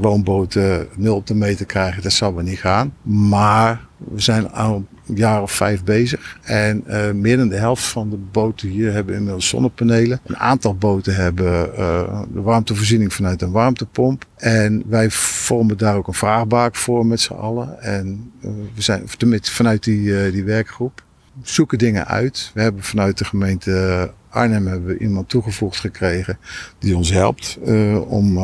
woonboten 0.00 0.88
nul 0.96 1.16
op 1.16 1.26
de 1.26 1.34
meter 1.34 1.66
krijgen, 1.66 2.02
dat 2.02 2.12
zal 2.12 2.34
wel 2.34 2.44
niet 2.44 2.58
gaan. 2.58 2.94
Maar 3.02 3.86
we 3.96 4.20
zijn 4.20 4.52
al 4.52 4.86
een 5.08 5.16
jaar 5.16 5.42
of 5.42 5.52
vijf 5.52 5.84
bezig. 5.84 6.38
En 6.42 6.84
uh, 6.86 7.10
meer 7.10 7.36
dan 7.36 7.48
de 7.48 7.56
helft 7.56 7.84
van 7.84 8.10
de 8.10 8.16
boten 8.16 8.68
hier 8.68 8.92
hebben 8.92 9.14
inmiddels 9.14 9.48
zonnepanelen. 9.48 10.20
Een 10.26 10.36
aantal 10.36 10.74
boten 10.74 11.14
hebben 11.14 11.70
uh, 11.78 12.22
de 12.32 12.40
warmtevoorziening 12.40 13.12
vanuit 13.12 13.42
een 13.42 13.50
warmtepomp. 13.50 14.24
En 14.36 14.82
wij 14.86 15.10
vormen 15.10 15.78
daar 15.78 15.96
ook 15.96 16.06
een 16.06 16.14
vraagbaak 16.14 16.76
voor 16.76 17.06
met 17.06 17.20
z'n 17.20 17.32
allen. 17.32 17.82
En 17.82 18.32
uh, 18.40 18.50
we 18.74 18.82
zijn 18.82 19.02
vanuit 19.40 19.84
die, 19.84 20.30
die 20.30 20.44
werkgroep 20.44 21.04
zoeken 21.42 21.78
dingen 21.78 22.06
uit. 22.06 22.50
We 22.54 22.60
hebben 22.60 22.82
vanuit 22.82 23.18
de 23.18 23.24
gemeente 23.24 24.10
Arnhem 24.28 24.66
hebben 24.66 24.86
we 24.86 24.98
iemand 24.98 25.28
toegevoegd 25.28 25.76
gekregen 25.76 26.38
die 26.78 26.96
ons 26.96 27.10
helpt 27.10 27.58
om 28.06 28.34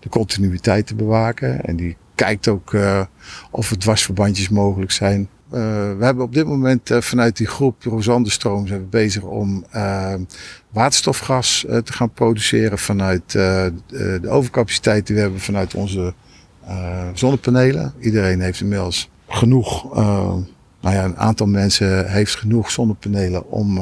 de 0.00 0.08
continuïteit 0.08 0.86
te 0.86 0.94
bewaken. 0.94 1.64
En 1.64 1.76
die 1.76 1.96
kijkt 2.14 2.48
ook 2.48 2.76
of 3.50 3.70
er 3.70 3.78
dwarsverbandjes 3.78 4.48
mogelijk 4.48 4.90
zijn. 4.90 5.28
We 5.52 6.04
hebben 6.04 6.24
op 6.24 6.34
dit 6.34 6.46
moment 6.46 6.90
vanuit 7.00 7.36
die 7.36 7.46
groep 7.46 7.82
Rosandestroom 7.82 8.66
zijn 8.66 8.80
we 8.80 8.86
bezig 8.86 9.22
om 9.22 9.64
waterstofgas 10.70 11.64
te 11.84 11.92
gaan 11.92 12.12
produceren 12.12 12.78
vanuit 12.78 13.32
de 13.32 14.28
overcapaciteit 14.28 15.06
die 15.06 15.16
we 15.16 15.22
hebben 15.22 15.40
vanuit 15.40 15.74
onze 15.74 16.14
zonnepanelen. 17.14 17.94
Iedereen 18.00 18.40
heeft 18.40 18.60
inmiddels 18.60 19.10
genoeg 19.28 19.94
nou 20.80 20.94
ja, 20.94 21.04
een 21.04 21.16
aantal 21.16 21.46
mensen 21.46 22.10
heeft 22.10 22.34
genoeg 22.34 22.70
zonnepanelen 22.70 23.50
om 23.50 23.80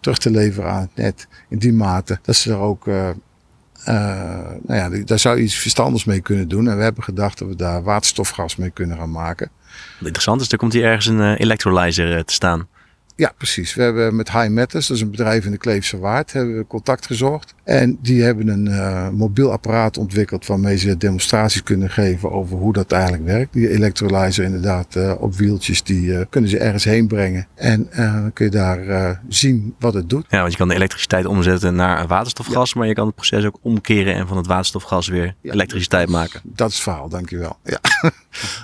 terug 0.00 0.18
te 0.18 0.30
leveren 0.30 0.70
aan 0.70 0.80
het 0.80 0.94
net. 0.94 1.28
In 1.48 1.58
die 1.58 1.72
mate 1.72 2.18
dat 2.22 2.36
ze 2.36 2.52
er 2.52 2.58
ook, 2.58 2.86
nou 2.86 4.64
ja, 4.66 4.88
daar 4.88 5.18
zou 5.18 5.38
iets 5.38 5.54
verstandigs 5.54 6.04
mee 6.04 6.20
kunnen 6.20 6.48
doen. 6.48 6.68
En 6.68 6.76
we 6.76 6.82
hebben 6.82 7.02
gedacht 7.02 7.38
dat 7.38 7.48
we 7.48 7.56
daar 7.56 7.82
waterstofgas 7.82 8.56
mee 8.56 8.70
kunnen 8.70 8.96
gaan 8.96 9.10
maken. 9.10 9.50
Interessant 9.98 10.40
is, 10.40 10.52
er 10.52 10.58
komt 10.58 10.72
hier 10.72 10.84
ergens 10.84 11.06
een 11.06 11.34
electrolyzer 11.34 12.24
te 12.24 12.32
staan. 12.32 12.68
Ja, 13.16 13.32
precies. 13.36 13.74
We 13.74 13.82
hebben 13.82 14.16
met 14.16 14.32
High 14.32 14.48
Matters, 14.48 14.86
dat 14.86 14.96
is 14.96 15.02
een 15.02 15.10
bedrijf 15.10 15.44
in 15.44 15.50
de 15.50 15.56
Kleefse 15.56 15.98
Waard, 15.98 16.32
hebben 16.32 16.56
we 16.56 16.66
contact 16.66 17.06
gezocht. 17.06 17.54
En 17.64 17.98
die 18.02 18.22
hebben 18.22 18.48
een 18.48 18.66
uh, 18.66 19.08
mobiel 19.08 19.52
apparaat 19.52 19.98
ontwikkeld 19.98 20.46
waarmee 20.46 20.76
ze 20.76 20.96
demonstraties 20.96 21.62
kunnen 21.62 21.90
geven 21.90 22.30
over 22.30 22.56
hoe 22.56 22.72
dat 22.72 22.92
eigenlijk 22.92 23.24
werkt. 23.24 23.52
Die 23.52 23.68
electrolyzer 23.68 24.44
inderdaad 24.44 24.96
uh, 24.96 25.14
op 25.18 25.34
wieltjes, 25.34 25.82
die 25.82 26.02
uh, 26.02 26.20
kunnen 26.30 26.50
ze 26.50 26.58
ergens 26.58 26.84
heen 26.84 27.06
brengen. 27.06 27.46
En 27.54 27.88
dan 27.96 28.32
kun 28.32 28.44
je 28.44 28.50
daar 28.50 29.20
zien 29.28 29.74
wat 29.78 29.94
het 29.94 30.10
doet. 30.10 30.26
Ja, 30.28 30.40
want 30.40 30.52
je 30.52 30.58
kan 30.58 30.68
de 30.68 30.74
elektriciteit 30.74 31.26
omzetten 31.26 31.74
naar 31.74 32.06
waterstofgas, 32.06 32.74
maar 32.74 32.86
je 32.86 32.94
kan 32.94 33.06
het 33.06 33.14
proces 33.14 33.44
ook 33.44 33.58
omkeren 33.62 34.14
en 34.14 34.26
van 34.26 34.36
het 34.36 34.46
waterstofgas 34.46 35.08
weer 35.08 35.34
elektriciteit 35.42 36.08
maken. 36.08 36.40
Dat 36.42 36.68
is 36.68 36.74
het 36.74 36.82
verhaal, 36.82 37.08
dankjewel. 37.08 37.58
Ja, 37.64 37.80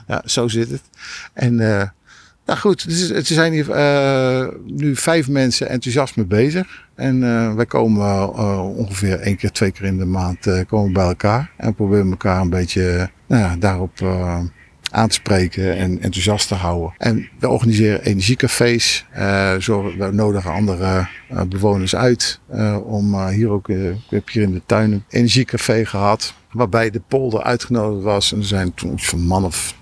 ja 0.08 0.22
zo 0.24 0.48
zit 0.48 0.70
het. 0.70 0.82
En 1.32 1.60
nou 2.50 2.62
goed, 2.62 2.84
er 3.14 3.26
zijn 3.26 3.52
hier 3.52 3.68
uh, 3.68 4.48
nu 4.66 4.96
vijf 4.96 5.28
mensen 5.28 5.68
enthousiast 5.68 6.16
mee 6.16 6.26
bezig. 6.26 6.88
En 6.94 7.22
uh, 7.22 7.54
wij 7.54 7.66
komen 7.66 8.06
uh, 8.06 8.76
ongeveer 8.76 9.20
één 9.20 9.36
keer, 9.36 9.50
twee 9.50 9.70
keer 9.70 9.84
in 9.84 9.98
de 9.98 10.04
maand 10.04 10.64
komen 10.66 10.92
bij 10.92 11.06
elkaar. 11.06 11.50
En 11.56 11.74
proberen 11.74 12.10
elkaar 12.10 12.40
een 12.40 12.50
beetje 12.50 13.10
nou 13.26 13.58
daarop 13.58 14.04
aan 14.90 15.08
te 15.08 15.14
spreken 15.14 15.76
en 15.76 16.02
enthousiast 16.02 16.48
te 16.48 16.54
houden. 16.54 16.94
En 16.98 17.28
we 17.38 17.48
organiseren 17.48 18.02
energiecafés. 18.02 19.06
we 19.58 20.08
nodigen 20.12 20.52
andere 20.52 21.06
bewoners 21.48 21.96
uit 21.96 22.40
om 22.84 23.28
hier 23.28 23.50
ook, 23.50 23.68
ik 23.68 23.96
heb 24.08 24.28
hier 24.28 24.42
in 24.42 24.52
de 24.52 24.62
tuin 24.66 24.92
een 24.92 25.04
energiecafé 25.08 25.84
gehad. 25.84 26.34
Waarbij 26.52 26.90
de 26.90 27.00
polder 27.08 27.42
uitgenodigd 27.42 28.04
was. 28.04 28.32
En 28.32 28.38
er 28.38 28.44
zijn 28.44 28.74
toen 28.74 28.98
een 29.12 29.26
man 29.26 29.44
of 29.44 29.74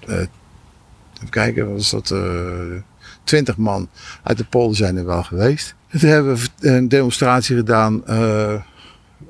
Even 1.18 1.30
kijken, 1.30 1.72
was 1.72 1.90
dat 1.90 2.10
uh, 2.10 2.74
eh, 2.76 2.82
20 3.24 3.56
man 3.56 3.88
uit 4.22 4.38
de 4.38 4.44
polder 4.44 4.76
zijn 4.76 4.96
er 4.96 5.04
wel 5.04 5.22
geweest. 5.22 5.74
toen 5.90 6.10
hebben 6.10 6.36
we 6.36 6.48
een 6.60 6.88
demonstratie 6.88 7.56
gedaan 7.56 8.02
uh, 8.08 8.54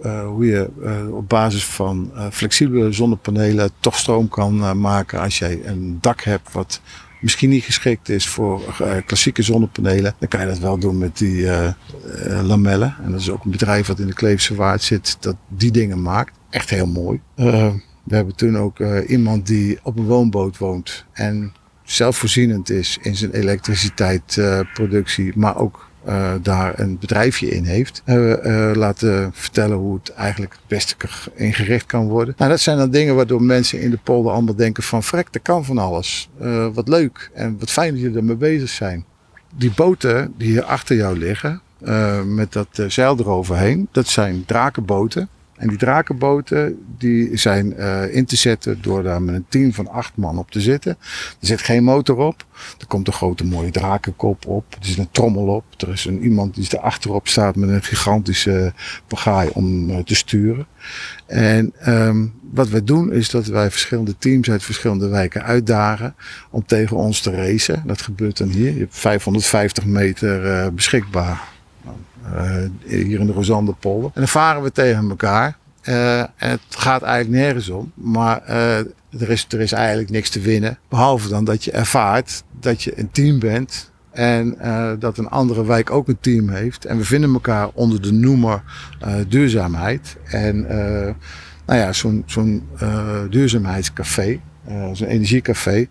uh, 0.05 0.27
hoe 0.27 0.47
je 0.47 0.71
op 1.13 1.29
basis 1.29 1.65
van 1.65 2.13
flexibele 2.31 2.93
zonnepanelen 2.93 3.71
toch 3.81 3.97
stroom 3.97 4.29
kan 4.29 4.81
maken 4.81 5.21
als 5.21 5.39
jij 5.39 5.61
een 5.65 5.99
dak 6.01 6.23
hebt 6.23 6.53
wat 6.53 6.81
misschien 7.21 7.49
niet 7.51 7.65
geschikt 7.65 8.09
is 8.09 8.29
voor 8.29 8.61
klassieke 9.07 9.43
zonnepanelen. 9.43 10.15
Dan 10.19 10.29
kan 10.29 10.41
je 10.41 10.47
dat 10.47 10.59
wel 10.59 10.79
doen 10.79 10.99
met 10.99 11.19
die 11.19 11.47
lamellen. 12.43 12.97
En 13.05 13.11
dat 13.11 13.21
is 13.21 13.31
ook 13.31 13.45
een 13.45 13.51
bedrijf 13.51 13.87
wat 13.87 13.99
in 13.99 14.07
de 14.07 14.13
Kleefse 14.13 14.55
Waard 14.55 14.83
zit 14.83 15.17
dat 15.21 15.37
die 15.49 15.71
dingen 15.71 16.03
maakt. 16.03 16.39
Echt 16.51 16.71
heel 16.71 16.87
mooi. 16.87 17.21
we 17.35 18.15
hebben 18.15 18.35
toen 18.35 18.59
ook 18.59 18.81
iemand 19.07 19.47
die 19.47 19.79
op 19.83 19.99
een 19.99 20.07
woonboot 20.07 20.59
woont 20.59 21.05
en 21.13 21.53
zelfvoorzienend 21.91 22.71
is 22.71 22.99
in 23.03 23.17
zijn 23.17 23.33
elektriciteitsproductie, 23.33 25.33
maar 25.37 25.57
ook 25.57 25.89
uh, 26.09 26.33
daar 26.43 26.79
een 26.79 26.99
bedrijfje 26.99 27.51
in 27.51 27.65
heeft. 27.65 28.03
Hebben 28.05 28.51
uh, 28.51 28.71
laten 28.75 29.31
vertellen 29.35 29.77
hoe 29.77 29.95
het 29.95 30.13
eigenlijk 30.13 30.53
het 30.53 30.67
beste 30.67 30.97
ingericht 31.35 31.87
kan 31.87 32.09
worden. 32.09 32.35
Nou, 32.37 32.51
dat 32.51 32.61
zijn 32.61 32.79
dan 32.79 32.91
dingen 32.91 33.15
waardoor 33.15 33.43
mensen 33.43 33.81
in 33.81 33.91
de 33.91 33.99
polder 34.03 34.33
allemaal 34.33 34.57
denken 34.57 34.83
van 34.83 35.03
frek, 35.03 35.33
dat 35.33 35.43
kan 35.43 35.65
van 35.65 35.79
alles. 35.79 36.29
Wat 36.73 36.89
leuk 36.89 37.31
en 37.35 37.57
wat 37.59 37.71
fijn 37.71 37.93
dat 37.93 38.03
jullie 38.03 38.17
ermee 38.17 38.37
bezig 38.37 38.69
zijn. 38.69 39.05
Die 39.55 39.73
boten 39.75 40.35
die 40.37 40.49
hier 40.49 40.65
achter 40.65 40.97
jou 40.97 41.19
liggen, 41.19 41.61
met 42.35 42.53
dat 42.53 42.83
zeil 42.87 43.19
eroverheen, 43.19 43.89
dat 43.93 44.09
zijn 44.09 44.45
drakenboten. 44.47 45.29
En 45.59 45.69
die 45.69 45.79
drakenboten 45.79 46.79
die 46.99 47.37
zijn 47.37 47.75
uh, 47.79 48.15
in 48.15 48.25
te 48.25 48.37
zetten 48.37 48.83
door 48.83 49.03
daar 49.03 49.23
met 49.23 49.35
een 49.35 49.47
team 49.49 49.73
van 49.73 49.89
acht 49.89 50.17
man 50.17 50.39
op 50.39 50.51
te 50.51 50.61
zitten. 50.61 50.97
Er 51.41 51.47
zit 51.47 51.63
geen 51.63 51.85
motor 51.85 52.17
op. 52.17 52.47
Er 52.79 52.87
komt 52.87 53.07
een 53.07 53.13
grote 53.13 53.45
mooie 53.45 53.71
drakenkop 53.71 54.47
op. 54.47 54.65
Er 54.81 54.87
zit 54.87 54.99
een 54.99 55.11
trommel 55.11 55.47
op. 55.47 55.65
Er 55.77 55.89
is 55.89 56.05
een, 56.05 56.23
iemand 56.23 56.55
die 56.55 56.71
er 56.71 56.79
achterop 56.79 57.29
staat 57.29 57.57
met 57.57 57.69
een 57.69 57.83
gigantische 57.83 58.73
pagaai 59.07 59.51
om 59.53 59.91
uh, 59.91 59.99
te 59.99 60.15
sturen. 60.15 60.67
En 61.27 61.75
um, 61.87 62.33
wat 62.51 62.69
wij 62.69 62.85
doen 62.85 63.13
is 63.13 63.31
dat 63.31 63.47
wij 63.47 63.71
verschillende 63.71 64.19
teams 64.19 64.51
uit 64.51 64.63
verschillende 64.63 65.09
wijken 65.09 65.43
uitdagen 65.43 66.15
om 66.51 66.67
tegen 66.67 66.97
ons 66.97 67.21
te 67.21 67.31
racen. 67.31 67.83
Dat 67.87 68.03
gebeurt 68.03 68.39
dan 68.39 68.49
hier. 68.49 68.73
Je 68.73 68.79
hebt 68.79 68.99
550 68.99 69.85
meter 69.85 70.45
uh, 70.45 70.69
beschikbaar 70.69 71.57
hier 72.85 73.21
in 73.21 73.27
de 73.27 73.33
Rosanderpolder. 73.33 74.11
En 74.15 74.21
dan 74.21 74.29
varen 74.29 74.63
we 74.63 74.73
tegen 74.73 75.09
elkaar. 75.09 75.57
Uh, 75.85 76.25
het 76.37 76.61
gaat 76.69 77.03
eigenlijk 77.03 77.43
nergens 77.43 77.69
om. 77.69 77.93
Maar 77.95 78.43
uh, 78.49 78.79
er, 78.79 79.31
is, 79.31 79.47
er 79.49 79.61
is 79.61 79.73
eigenlijk 79.73 80.11
niks 80.11 80.31
te 80.31 80.41
winnen. 80.41 80.79
Behalve 80.89 81.29
dan 81.29 81.45
dat 81.45 81.65
je 81.65 81.71
ervaart 81.71 82.43
dat 82.61 82.83
je 82.83 82.99
een 82.99 83.11
team 83.11 83.39
bent. 83.39 83.91
En 84.11 84.59
dat 84.99 85.19
een 85.19 85.29
andere 85.29 85.65
wijk 85.65 85.91
ook 85.91 86.09
een 86.09 86.21
team 86.21 86.49
heeft. 86.49 86.85
En 86.85 86.97
we 86.97 87.05
vinden 87.05 87.33
elkaar 87.33 87.69
onder 87.75 88.03
de 88.03 88.13
noemer 88.13 88.63
duurzaamheid. 89.29 90.17
En 90.25 90.67
nou 91.67 91.79
ja, 91.79 91.93
zo'n 91.93 92.23
zo'n 92.27 92.69
duurzaamheidscafé, 93.31 94.41
zo'n 94.93 95.07
energiecafé. 95.07 95.89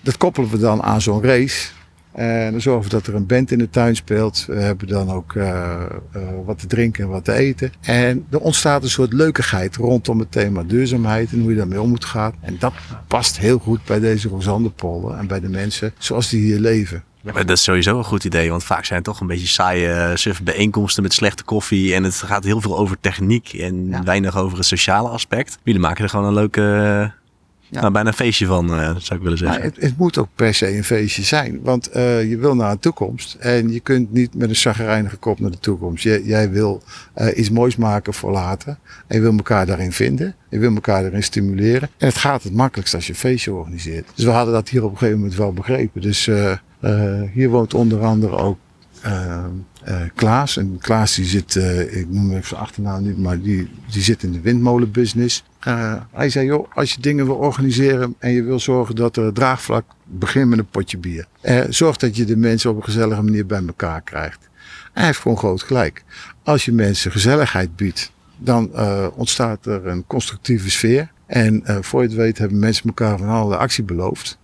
Dat 0.00 0.16
koppelen 0.16 0.50
we 0.50 0.58
dan 0.58 0.82
aan 0.82 1.00
zo'n 1.00 1.22
race. 1.22 1.68
En 2.14 2.52
dan 2.52 2.60
zorgen 2.60 2.84
we 2.84 2.88
dat 2.88 3.06
er 3.06 3.14
een 3.14 3.26
band 3.26 3.50
in 3.50 3.58
de 3.58 3.70
tuin 3.70 3.96
speelt. 3.96 4.44
We 4.46 4.54
hebben 4.54 4.88
dan 4.88 5.10
ook 5.10 5.34
uh, 5.34 5.82
uh, 6.16 6.22
wat 6.44 6.58
te 6.58 6.66
drinken 6.66 7.04
en 7.04 7.10
wat 7.10 7.24
te 7.24 7.32
eten. 7.32 7.72
En 7.80 8.26
er 8.30 8.38
ontstaat 8.38 8.82
een 8.82 8.90
soort 8.90 9.12
leukigheid 9.12 9.76
rondom 9.76 10.18
het 10.18 10.32
thema 10.32 10.62
duurzaamheid 10.62 11.32
en 11.32 11.40
hoe 11.40 11.50
je 11.50 11.56
daarmee 11.56 11.80
om 11.80 11.88
moet 11.88 12.04
gaan. 12.04 12.34
En 12.40 12.56
dat 12.58 12.72
past 13.08 13.38
heel 13.38 13.58
goed 13.58 13.84
bij 13.84 14.00
deze 14.00 14.28
Rosanderpolder 14.28 15.16
en 15.16 15.26
bij 15.26 15.40
de 15.40 15.48
mensen 15.48 15.92
zoals 15.98 16.28
die 16.28 16.40
hier 16.40 16.58
leven. 16.58 17.02
Ja, 17.20 17.32
maar 17.32 17.46
dat 17.46 17.56
is 17.56 17.62
sowieso 17.62 17.98
een 17.98 18.04
goed 18.04 18.24
idee, 18.24 18.50
want 18.50 18.64
vaak 18.64 18.84
zijn 18.84 18.98
het 18.98 19.08
toch 19.08 19.20
een 19.20 19.26
beetje 19.26 19.46
saaie 19.46 19.88
eh, 19.88 20.16
surf 20.16 20.42
bijeenkomsten 20.42 21.02
met 21.02 21.12
slechte 21.12 21.44
koffie. 21.44 21.94
En 21.94 22.04
het 22.04 22.14
gaat 22.14 22.44
heel 22.44 22.60
veel 22.60 22.78
over 22.78 22.96
techniek 23.00 23.52
en 23.52 24.04
weinig 24.04 24.36
over 24.36 24.56
het 24.58 24.66
sociale 24.66 25.08
aspect. 25.08 25.58
Jullie 25.62 25.80
maken 25.80 26.04
er 26.04 26.10
gewoon 26.10 26.26
een 26.26 26.34
leuke 26.34 27.12
ja. 27.68 27.80
Nou, 27.80 27.92
bijna 27.92 28.08
een 28.08 28.14
feestje 28.14 28.46
van, 28.46 28.70
uh, 28.70 28.96
zou 28.96 29.18
ik 29.18 29.22
willen 29.22 29.38
zeggen. 29.38 29.62
het, 29.62 29.76
het, 29.80 29.96
moet 29.96 30.18
ook 30.18 30.28
per 30.34 30.54
se 30.54 30.76
een 30.76 30.84
feestje 30.84 31.22
zijn. 31.22 31.60
Want 31.62 31.96
uh, 31.96 32.30
je 32.30 32.36
wil 32.36 32.54
naar 32.54 32.70
een 32.70 32.78
toekomst. 32.78 33.36
En 33.38 33.72
je 33.72 33.80
kunt 33.80 34.12
niet 34.12 34.34
met 34.34 34.48
een 34.48 34.56
zagrijnige 34.56 35.16
kop 35.16 35.40
naar 35.40 35.50
de 35.50 35.58
toekomst. 35.58 36.02
Je, 36.02 36.22
jij 36.24 36.50
wil 36.50 36.82
uh, 37.16 37.26
iets 37.38 37.50
moois 37.50 37.76
maken 37.76 38.14
voor 38.14 38.30
later. 38.30 38.76
En 39.06 39.16
je 39.16 39.22
wil 39.22 39.36
elkaar 39.36 39.66
daarin 39.66 39.92
vinden. 39.92 40.34
Je 40.50 40.58
wil 40.58 40.74
elkaar 40.74 41.02
daarin 41.02 41.22
stimuleren. 41.22 41.88
En 41.98 42.06
het 42.06 42.16
gaat 42.16 42.42
het 42.42 42.54
makkelijkst 42.54 42.94
als 42.94 43.06
je 43.06 43.12
een 43.12 43.18
feestje 43.18 43.52
organiseert. 43.52 44.08
Dus 44.14 44.24
we 44.24 44.30
hadden 44.30 44.54
dat 44.54 44.68
hier 44.68 44.84
op 44.84 44.90
een 44.90 44.98
gegeven 44.98 45.18
moment 45.18 45.36
wel 45.36 45.52
begrepen. 45.52 46.00
Dus 46.00 46.30
hier 47.32 47.48
woont 47.48 47.74
onder 47.74 48.04
andere 48.04 48.36
ook 48.36 48.58
uh, 49.06 49.44
uh, 49.88 50.00
Klaas. 50.14 50.56
En 50.56 50.78
Klaas 50.78 51.14
die 51.14 51.24
zit, 51.24 51.54
uh, 51.54 51.96
ik 51.96 52.10
noem 52.10 52.30
even 52.32 52.46
zijn 52.46 52.60
achternaam 52.60 53.02
niet, 53.02 53.18
maar 53.18 53.40
die, 53.40 53.70
die 53.90 54.02
zit 54.02 54.22
in 54.22 54.32
de 54.32 54.40
windmolenbusiness. 54.40 55.44
Uh, 55.68 55.94
hij 56.12 56.30
zei, 56.30 56.64
als 56.74 56.92
je 56.92 57.00
dingen 57.00 57.26
wil 57.26 57.34
organiseren 57.34 58.14
en 58.18 58.30
je 58.30 58.42
wil 58.42 58.60
zorgen 58.60 58.96
dat 58.96 59.16
er 59.16 59.32
draagvlak, 59.32 59.84
begin 60.04 60.48
met 60.48 60.58
een 60.58 60.66
potje 60.66 60.98
bier. 60.98 61.26
zorg 61.68 61.96
dat 61.96 62.16
je 62.16 62.24
de 62.24 62.36
mensen 62.36 62.70
op 62.70 62.76
een 62.76 62.84
gezellige 62.84 63.22
manier 63.22 63.46
bij 63.46 63.62
elkaar 63.66 64.02
krijgt. 64.02 64.48
hij 64.92 65.04
heeft 65.04 65.18
gewoon 65.18 65.36
groot 65.36 65.62
gelijk. 65.62 66.04
Als 66.42 66.64
je 66.64 66.72
mensen 66.72 67.12
gezelligheid 67.12 67.76
biedt, 67.76 68.12
dan 68.36 68.70
ontstaat 69.14 69.66
er 69.66 69.86
een 69.86 70.06
constructieve 70.06 70.70
sfeer. 70.70 71.12
En 71.26 71.62
voor 71.80 72.02
je 72.02 72.08
het 72.08 72.16
weet 72.16 72.38
hebben 72.38 72.58
mensen 72.58 72.86
elkaar 72.86 73.18
van 73.18 73.28
alle 73.28 73.56
actie 73.56 73.84
beloofd. 73.84 74.38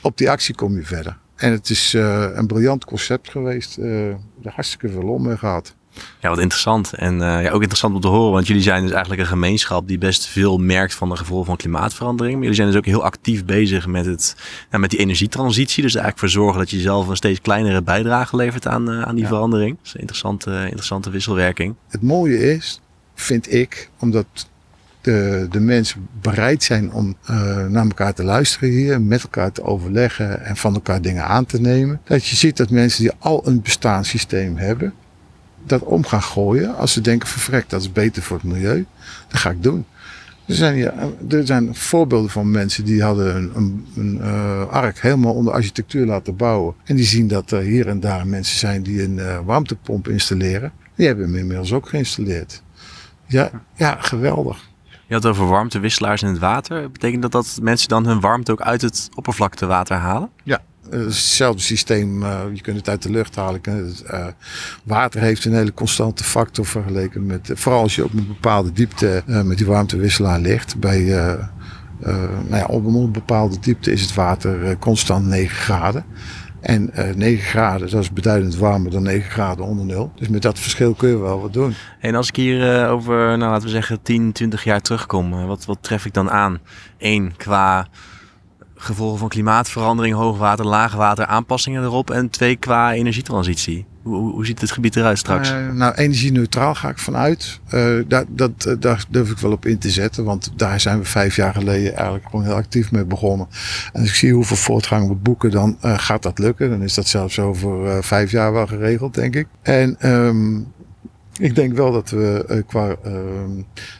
Op 0.00 0.18
die 0.18 0.30
actie 0.30 0.54
kom 0.54 0.74
je 0.74 0.84
verder. 0.84 1.18
En 1.36 1.52
het 1.52 1.70
is 1.70 1.92
een 2.34 2.46
briljant 2.46 2.84
concept 2.84 3.30
geweest. 3.30 3.76
Er 3.76 4.16
hartstikke 4.42 4.88
veel 4.88 5.08
om 5.08 5.36
gehad. 5.36 5.74
Ja, 6.20 6.28
wat 6.28 6.38
interessant. 6.38 6.92
En 6.92 7.14
uh, 7.14 7.20
ja, 7.20 7.50
ook 7.50 7.60
interessant 7.60 7.94
om 7.94 8.00
te 8.00 8.08
horen, 8.08 8.32
want 8.32 8.46
jullie 8.46 8.62
zijn 8.62 8.82
dus 8.82 8.90
eigenlijk 8.90 9.20
een 9.20 9.28
gemeenschap 9.28 9.88
die 9.88 9.98
best 9.98 10.26
veel 10.26 10.58
merkt 10.58 10.94
van 10.94 11.08
de 11.08 11.16
gevolgen 11.16 11.46
van 11.46 11.56
klimaatverandering. 11.56 12.34
Maar 12.34 12.42
jullie 12.42 12.56
zijn 12.56 12.68
dus 12.68 12.76
ook 12.76 12.86
heel 12.86 13.04
actief 13.04 13.44
bezig 13.44 13.86
met, 13.86 14.06
het, 14.06 14.36
ja, 14.70 14.78
met 14.78 14.90
die 14.90 14.98
energietransitie. 14.98 15.82
Dus 15.82 15.94
eigenlijk 15.94 16.18
voor 16.18 16.42
zorgen 16.42 16.58
dat 16.58 16.70
je 16.70 16.80
zelf 16.80 17.08
een 17.08 17.16
steeds 17.16 17.40
kleinere 17.40 17.82
bijdrage 17.82 18.36
levert 18.36 18.66
aan, 18.66 18.90
aan 18.90 19.14
die 19.14 19.26
verandering. 19.26 19.76
Dat 19.76 19.86
is 19.86 19.94
een 19.94 20.00
interessante, 20.00 20.60
interessante 20.64 21.10
wisselwerking. 21.10 21.74
Het 21.88 22.02
mooie 22.02 22.54
is, 22.54 22.80
vind 23.14 23.52
ik, 23.52 23.90
omdat 23.98 24.26
de, 25.02 25.46
de 25.50 25.60
mensen 25.60 26.08
bereid 26.20 26.62
zijn 26.62 26.92
om 26.92 27.16
uh, 27.30 27.66
naar 27.66 27.84
elkaar 27.84 28.14
te 28.14 28.24
luisteren 28.24 28.68
hier, 28.68 29.00
met 29.00 29.22
elkaar 29.22 29.52
te 29.52 29.62
overleggen 29.62 30.44
en 30.44 30.56
van 30.56 30.74
elkaar 30.74 31.02
dingen 31.02 31.24
aan 31.24 31.46
te 31.46 31.60
nemen. 31.60 32.00
Dat 32.04 32.26
je 32.26 32.36
ziet 32.36 32.56
dat 32.56 32.70
mensen 32.70 33.02
die 33.02 33.12
al 33.18 33.46
een 33.46 33.62
bestaanssysteem 33.62 34.56
hebben, 34.56 34.94
dat 35.66 35.82
om 35.82 36.04
gaan 36.04 36.22
gooien 36.22 36.76
als 36.76 36.92
ze 36.92 37.00
denken 37.00 37.28
vervrek, 37.28 37.70
dat 37.70 37.80
is 37.80 37.92
beter 37.92 38.22
voor 38.22 38.36
het 38.36 38.46
milieu. 38.46 38.86
Dat 39.28 39.40
ga 39.40 39.50
ik 39.50 39.62
doen. 39.62 39.84
Er 40.46 40.54
zijn, 40.54 40.76
ja, 40.76 40.94
er 41.28 41.46
zijn 41.46 41.74
voorbeelden 41.74 42.30
van 42.30 42.50
mensen 42.50 42.84
die 42.84 43.02
hadden 43.02 43.36
een, 43.36 43.50
een, 43.54 43.86
een 43.96 44.18
uh, 44.22 44.68
ark 44.68 45.00
helemaal 45.00 45.34
onder 45.34 45.52
architectuur 45.52 46.06
laten 46.06 46.36
bouwen. 46.36 46.74
En 46.84 46.96
die 46.96 47.04
zien 47.04 47.28
dat 47.28 47.50
er 47.50 47.60
hier 47.60 47.88
en 47.88 48.00
daar 48.00 48.26
mensen 48.26 48.58
zijn 48.58 48.82
die 48.82 49.02
een 49.02 49.16
uh, 49.16 49.38
warmtepomp 49.44 50.08
installeren. 50.08 50.72
Die 50.94 51.06
hebben 51.06 51.24
hem 51.24 51.36
inmiddels 51.36 51.72
ook 51.72 51.88
geïnstalleerd. 51.88 52.62
Ja, 53.26 53.50
ja, 53.74 53.96
geweldig. 54.00 54.70
Je 55.06 55.14
had 55.14 55.22
het 55.22 55.32
over 55.32 55.46
warmtewisselaars 55.48 56.22
in 56.22 56.28
het 56.28 56.38
water. 56.38 56.90
Betekent 56.90 57.22
dat 57.22 57.32
dat 57.32 57.58
mensen 57.62 57.88
dan 57.88 58.06
hun 58.06 58.20
warmte 58.20 58.52
ook 58.52 58.60
uit 58.60 58.82
het 58.82 59.08
oppervlaktewater 59.14 59.96
halen? 59.96 60.30
Ja, 60.42 60.60
hetzelfde 60.98 61.62
systeem. 61.62 62.22
Uh, 62.22 62.40
je 62.52 62.60
kunt 62.60 62.76
het 62.76 62.88
uit 62.88 63.02
de 63.02 63.10
lucht 63.10 63.36
halen. 63.36 63.60
Uh, 63.66 64.26
water 64.84 65.20
heeft 65.20 65.44
een 65.44 65.54
hele 65.54 65.74
constante 65.74 66.24
factor 66.24 66.66
vergeleken 66.66 67.26
met. 67.26 67.50
Vooral 67.54 67.82
als 67.82 67.94
je 67.94 68.04
op 68.04 68.12
een 68.12 68.26
bepaalde 68.26 68.72
diepte 68.72 69.22
met 69.26 69.56
die 69.58 69.66
warmtewisselaar 69.66 70.40
ligt. 70.40 70.80
Bij, 70.80 71.00
nou 72.00 72.56
ja, 72.56 72.64
op 72.64 72.84
een 72.84 73.12
bepaalde 73.12 73.58
diepte 73.60 73.92
is 73.92 74.00
het 74.00 74.14
water 74.14 74.78
constant 74.78 75.26
9 75.26 75.56
graden. 75.56 76.04
En 76.62 76.90
uh, 76.98 77.14
9 77.14 77.44
graden, 77.44 77.90
dat 77.90 78.00
is 78.00 78.12
beduidend 78.12 78.56
warmer 78.56 78.90
dan 78.90 79.02
9 79.02 79.30
graden 79.30 79.64
onder 79.64 79.84
nul. 79.84 80.12
Dus 80.16 80.28
met 80.28 80.42
dat 80.42 80.58
verschil 80.58 80.94
kun 80.94 81.08
je 81.08 81.18
wel 81.18 81.40
wat 81.40 81.52
doen. 81.52 81.74
En 82.00 82.14
als 82.14 82.28
ik 82.28 82.36
hier 82.36 82.88
over, 82.88 83.14
nou, 83.16 83.50
laten 83.50 83.62
we 83.62 83.72
zeggen, 83.72 84.02
10, 84.02 84.32
20 84.32 84.64
jaar 84.64 84.80
terugkom, 84.80 85.46
wat, 85.46 85.64
wat 85.64 85.78
tref 85.80 86.04
ik 86.06 86.14
dan 86.14 86.30
aan? 86.30 86.58
Eén, 86.98 87.36
qua 87.36 87.86
gevolgen 88.84 89.18
van 89.18 89.28
klimaatverandering, 89.28 90.14
hoogwater, 90.14 90.66
laagwater, 90.66 91.26
aanpassingen 91.26 91.82
erop. 91.82 92.10
En 92.10 92.30
twee, 92.30 92.56
qua 92.56 92.92
energietransitie. 92.92 93.86
Hoe, 94.02 94.32
hoe 94.32 94.46
ziet 94.46 94.60
het 94.60 94.70
gebied 94.70 94.96
eruit 94.96 95.18
straks? 95.18 95.50
Uh, 95.50 95.72
nou, 95.72 95.94
energie-neutraal 95.94 96.74
ga 96.74 96.88
ik 96.88 96.98
vanuit. 96.98 97.60
Uh, 97.74 98.02
daar, 98.08 98.24
dat, 98.28 98.50
uh, 98.68 98.74
daar 98.78 99.04
durf 99.08 99.30
ik 99.30 99.38
wel 99.38 99.52
op 99.52 99.66
in 99.66 99.78
te 99.78 99.90
zetten. 99.90 100.24
Want 100.24 100.52
daar 100.56 100.80
zijn 100.80 100.98
we 100.98 101.04
vijf 101.04 101.36
jaar 101.36 101.54
geleden 101.54 101.94
eigenlijk 101.94 102.24
gewoon 102.30 102.44
heel 102.44 102.54
actief 102.54 102.92
mee 102.92 103.04
begonnen. 103.04 103.46
En 103.92 104.00
als 104.00 104.08
ik 104.08 104.14
zie 104.14 104.32
hoeveel 104.32 104.56
voortgang 104.56 105.08
we 105.08 105.14
boeken, 105.14 105.50
dan 105.50 105.76
gaat 105.80 106.22
dat 106.22 106.38
lukken. 106.38 106.70
Dan 106.70 106.82
is 106.82 106.94
dat 106.94 107.08
zelfs 107.08 107.38
over 107.38 108.04
vijf 108.04 108.30
jaar 108.30 108.52
wel 108.52 108.66
geregeld, 108.66 109.14
denk 109.14 109.34
ik. 109.34 109.46
En 109.62 110.10
um, 110.10 110.72
ik 111.42 111.54
denk 111.54 111.72
wel 111.72 111.92
dat 111.92 112.10
we 112.10 112.64
qua 112.66 112.96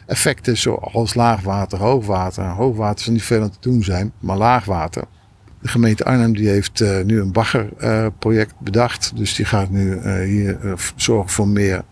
effecten 0.05 0.57
zoals 0.57 1.13
laagwater, 1.13 1.79
hoogwater. 1.79 2.43
Hoogwater 2.43 3.03
zal 3.03 3.13
niet 3.13 3.23
veel 3.23 3.41
aan 3.41 3.49
te 3.49 3.57
doen 3.69 3.83
zijn, 3.83 4.11
maar 4.19 4.37
laagwater 4.37 5.03
de 5.63 5.69
gemeente 5.69 6.05
Arnhem 6.05 6.33
die 6.33 6.49
heeft 6.49 6.79
uh, 6.79 7.01
nu 7.03 7.21
een 7.21 7.31
baggerproject 7.31 8.51
uh, 8.51 8.63
bedacht. 8.63 9.11
Dus 9.15 9.35
die 9.35 9.45
gaat 9.45 9.69
nu 9.69 9.99
hier 10.23 10.57
zorgen 10.95 11.29
voor 11.29 11.47
meer 11.47 11.83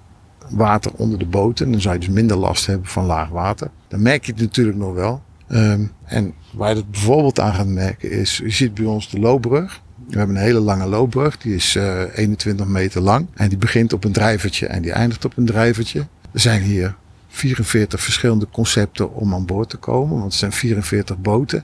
water 0.49 0.91
onder 0.95 1.19
de 1.19 1.25
boten. 1.25 1.71
Dan 1.71 1.81
zou 1.81 1.93
je 1.93 1.99
dus 1.99 2.09
minder 2.09 2.37
last 2.37 2.65
hebben 2.65 2.87
van 2.87 3.05
laag 3.05 3.29
water. 3.29 3.69
Dan 3.87 4.01
merk 4.01 4.25
je 4.25 4.31
het 4.31 4.41
natuurlijk 4.41 4.77
nog 4.77 4.93
wel. 4.93 5.21
Um, 5.49 5.91
en 6.05 6.33
waar 6.53 6.69
je 6.69 6.75
het 6.75 6.91
bijvoorbeeld 6.91 7.39
aan 7.39 7.53
gaat 7.53 7.67
merken 7.67 8.11
is, 8.11 8.37
je 8.37 8.49
ziet 8.49 8.73
bij 8.73 8.85
ons 8.85 9.09
de 9.09 9.19
loopbrug. 9.19 9.81
We 10.11 10.17
hebben 10.17 10.35
een 10.35 10.41
hele 10.41 10.59
lange 10.59 10.85
loopbrug, 10.85 11.37
die 11.37 11.55
is 11.55 11.75
21 11.75 12.65
meter 12.65 13.01
lang. 13.01 13.27
En 13.33 13.49
die 13.49 13.57
begint 13.57 13.93
op 13.93 14.03
een 14.03 14.11
drijvertje 14.11 14.67
en 14.67 14.81
die 14.81 14.91
eindigt 14.91 15.25
op 15.25 15.37
een 15.37 15.45
drijvertje. 15.45 15.99
Er 16.31 16.39
zijn 16.39 16.61
hier 16.61 16.95
44 17.27 18.01
verschillende 18.01 18.47
concepten 18.51 19.13
om 19.13 19.33
aan 19.33 19.45
boord 19.45 19.69
te 19.69 19.77
komen, 19.77 20.19
want 20.19 20.31
er 20.31 20.37
zijn 20.37 20.51
44 20.51 21.17
boten. 21.17 21.63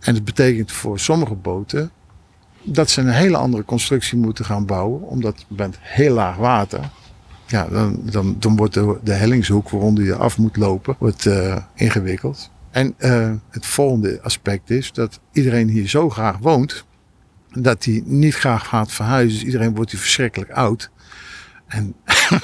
En 0.00 0.14
dat 0.14 0.24
betekent 0.24 0.72
voor 0.72 0.98
sommige 0.98 1.34
boten 1.34 1.90
dat 2.62 2.90
ze 2.90 3.00
een 3.00 3.08
hele 3.08 3.36
andere 3.36 3.64
constructie 3.64 4.18
moeten 4.18 4.44
gaan 4.44 4.66
bouwen, 4.66 5.02
omdat 5.02 5.44
je 5.48 5.54
bent 5.54 5.76
heel 5.80 6.14
laag 6.14 6.36
water. 6.36 6.90
Ja, 7.46 7.68
dan, 7.68 8.00
dan, 8.02 8.36
dan 8.38 8.56
wordt 8.56 8.74
de, 8.74 9.12
hellingshoek 9.12 9.68
waaronder 9.68 10.04
je 10.04 10.14
af 10.14 10.38
moet 10.38 10.56
lopen, 10.56 10.96
wordt 10.98 11.24
uh, 11.24 11.56
ingewikkeld. 11.74 12.50
En 12.70 12.94
uh, 12.98 13.30
het 13.50 13.66
volgende 13.66 14.20
aspect 14.22 14.70
is 14.70 14.92
dat 14.92 15.20
iedereen 15.32 15.68
hier 15.68 15.88
zo 15.88 16.10
graag 16.10 16.38
woont, 16.38 16.84
dat 17.52 17.84
hij 17.84 18.02
niet 18.04 18.34
graag 18.34 18.66
gaat 18.66 18.92
verhuizen. 18.92 19.38
Dus 19.38 19.46
iedereen 19.46 19.74
wordt 19.74 19.90
hier 19.90 20.00
verschrikkelijk 20.00 20.50
oud. 20.50 20.90
En 21.66 21.94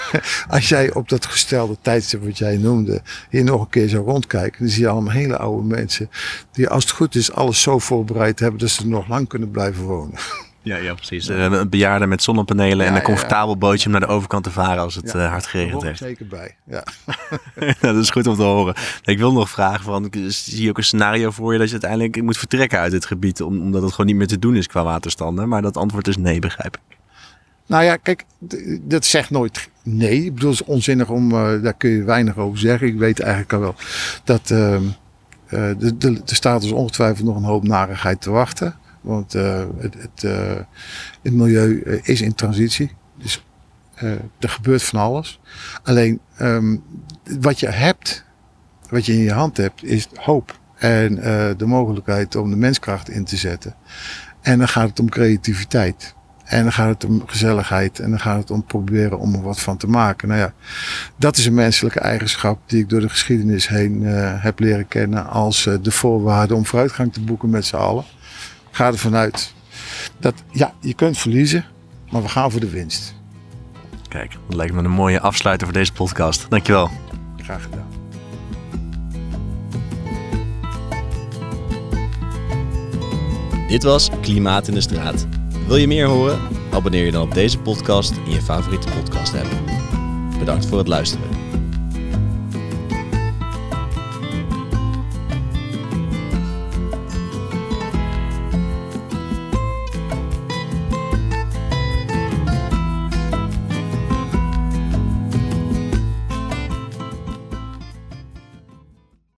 als 0.49 0.69
jij 0.69 0.95
op 0.95 1.09
dat 1.09 1.27
gestelde 1.27 1.77
tijdstip 1.83 2.25
wat 2.25 2.38
jij 2.38 2.57
noemde, 2.57 3.03
hier 3.31 3.45
nog 3.45 3.61
een 3.61 3.69
keer 3.69 3.88
zo 3.88 4.03
rondkijken, 4.03 4.59
dan 4.59 4.69
zie 4.69 4.83
je 4.83 4.88
allemaal 4.88 5.12
hele 5.12 5.37
oude 5.37 5.66
mensen 5.66 6.11
die 6.53 6.69
als 6.69 6.85
het 6.85 6.92
goed 6.92 7.14
is 7.14 7.33
alles 7.33 7.62
zo 7.62 7.79
voorbereid 7.79 8.38
hebben 8.38 8.61
dat 8.61 8.71
ze 8.71 8.88
nog 8.88 9.09
lang 9.09 9.29
kunnen 9.29 9.51
blijven 9.51 9.85
wonen. 9.85 10.19
Ja, 10.66 10.76
ja 10.76 10.94
precies. 10.94 11.26
Ja. 11.26 11.35
Een 11.35 11.68
bejaarde 11.68 12.07
met 12.07 12.22
zonnepanelen 12.22 12.85
ja, 12.85 12.90
en 12.90 12.96
een 12.96 13.02
comfortabel 13.02 13.52
ja. 13.52 13.59
bootje 13.59 13.87
om 13.87 13.92
naar 13.92 14.00
de 14.00 14.07
overkant 14.07 14.44
te 14.44 14.50
varen 14.50 14.83
als 14.83 14.94
het 14.94 15.14
uh, 15.14 15.29
hard 15.29 15.46
geregend 15.46 15.83
heeft. 15.83 15.98
zeker 15.98 16.26
bij, 16.26 16.57
ja. 16.74 16.85
dat 17.81 17.96
is 17.96 18.11
goed 18.11 18.26
om 18.26 18.35
te 18.35 18.42
horen. 18.42 18.74
Ik 19.05 19.18
wil 19.18 19.33
nog 19.33 19.50
vragen, 19.50 19.85
van, 19.85 20.12
zie 20.26 20.62
je 20.62 20.68
ook 20.68 20.79
een 20.79 20.85
scenario 20.85 21.31
voor 21.31 21.52
je 21.52 21.59
dat 21.59 21.66
je 21.66 21.72
uiteindelijk 21.72 22.22
moet 22.22 22.38
vertrekken 22.38 22.79
uit 22.79 22.92
het 22.92 23.07
gebied, 23.07 23.42
omdat 23.42 23.83
het 23.83 23.90
gewoon 23.90 24.07
niet 24.07 24.16
meer 24.16 24.26
te 24.26 24.38
doen 24.38 24.57
is 24.57 24.66
qua 24.66 24.85
waterstanden? 24.85 25.48
Maar 25.48 25.62
dat 25.62 25.76
antwoord 25.76 26.09
is 26.09 26.16
nee, 26.16 26.38
begrijp 26.38 26.76
ik. 26.76 26.96
Nou 27.66 27.85
ja, 27.85 27.96
kijk, 27.96 28.24
dat 28.83 29.05
zegt 29.05 29.31
nooit 29.31 29.68
nee. 29.83 30.24
Ik 30.24 30.35
bedoel, 30.35 30.50
het 30.50 30.61
is 30.61 30.66
onzinnig 30.66 31.09
om, 31.09 31.33
uh, 31.33 31.62
daar 31.62 31.74
kun 31.74 31.90
je 31.90 32.02
weinig 32.02 32.37
over 32.37 32.59
zeggen. 32.59 32.87
Ik 32.87 32.98
weet 32.98 33.20
eigenlijk 33.20 33.52
al 33.52 33.61
wel 33.61 33.74
dat 34.24 34.50
uh, 34.50 34.74
uh, 34.74 34.81
de, 35.50 35.96
de, 35.98 36.22
de 36.24 36.35
staat 36.35 36.62
dus 36.62 36.72
ongetwijfeld 36.72 37.26
nog 37.26 37.37
een 37.37 37.42
hoop 37.42 37.62
narigheid 37.62 38.20
te 38.20 38.31
wachten. 38.31 38.74
Want 39.07 39.35
uh, 39.35 39.64
het, 39.79 39.95
het, 39.95 40.23
uh, 40.23 40.57
het 41.23 41.33
milieu 41.33 42.01
is 42.03 42.21
in 42.21 42.35
transitie. 42.35 42.90
Dus 43.19 43.45
er 44.38 44.49
gebeurt 44.49 44.83
van 44.83 45.01
alles. 45.01 45.40
Alleen 45.83 46.21
um, 46.40 46.83
wat 47.40 47.61
je 47.61 47.69
hebt, 47.69 48.25
wat 48.88 49.07
je 49.07 49.12
in 49.12 49.19
je 49.19 49.33
hand 49.33 49.57
hebt, 49.57 49.85
is 49.85 50.09
hoop. 50.14 50.59
En 50.77 51.14
de 51.57 51.66
mogelijkheid 51.66 52.37
om 52.37 52.51
de 52.51 52.57
menskracht 52.57 53.09
in 53.09 53.25
te 53.25 53.37
zetten. 53.37 53.75
En 54.40 54.59
dan 54.59 54.69
gaat 54.69 54.88
het 54.88 55.01
om 55.01 55.09
creativiteit. 55.09 56.14
En 56.45 56.62
dan 56.62 56.73
gaat 56.73 56.88
het 56.88 57.05
om 57.05 57.23
gezelligheid. 57.27 57.99
En 57.99 58.11
dan 58.11 58.21
gaat 58.21 58.38
het 58.38 58.51
om 58.51 58.64
proberen 58.64 59.19
om 59.19 59.35
er 59.35 59.42
wat 59.42 59.61
van 59.61 59.77
te 59.77 59.87
maken. 59.88 60.29
Nou 60.29 60.40
ja, 60.40 60.53
dat 61.16 61.37
is 61.37 61.47
een 61.47 61.55
menselijke 61.55 62.01
eigenschap 62.01 62.61
die 62.66 62.83
ik 62.83 62.88
door 62.88 63.01
de 63.01 63.09
geschiedenis 63.09 63.69
heen 63.69 64.03
heb 64.40 64.59
leren 64.59 64.88
kennen 64.88 65.27
als 65.27 65.69
de 65.83 65.90
voorwaarde 65.90 66.55
om 66.55 66.66
vooruitgang 66.66 67.12
te 67.12 67.21
boeken 67.21 67.51
met 67.51 67.64
z'n 67.64 67.77
allen. 67.77 68.05
Ga 68.77 68.87
ervan 68.87 69.15
uit 69.15 69.55
dat 70.19 70.35
ja, 70.53 70.75
je 70.81 70.95
kunt 70.95 71.19
verliezen, 71.19 71.65
maar 72.11 72.23
we 72.23 72.29
gaan 72.29 72.51
voor 72.51 72.61
de 72.61 72.71
winst. 72.71 73.15
Kijk, 74.09 74.37
dat 74.47 74.57
lijkt 74.57 74.75
me 74.75 74.83
een 74.83 74.91
mooie 74.91 75.21
afsluiter 75.21 75.67
voor 75.67 75.77
deze 75.77 75.93
podcast. 75.93 76.47
Dankjewel. 76.51 76.91
Graag 77.37 77.62
gedaan. 77.62 77.87
Dit 83.69 83.83
was 83.83 84.11
Klimaat 84.21 84.69
in 84.69 84.75
de 84.75 84.81
Straat. 84.81 85.27
Wil 85.67 85.77
je 85.77 85.87
meer 85.87 86.07
horen? 86.07 86.41
Abonneer 86.73 87.05
je 87.05 87.12
dan 87.12 87.23
op 87.23 87.35
deze 87.35 87.59
podcast 87.59 88.12
in 88.25 88.31
je 88.31 88.43
favoriete 88.43 88.89
podcast 89.01 89.35
app. 89.35 89.49
Bedankt 90.39 90.67
voor 90.67 90.79
het 90.79 90.89
luisteren. 90.89 91.36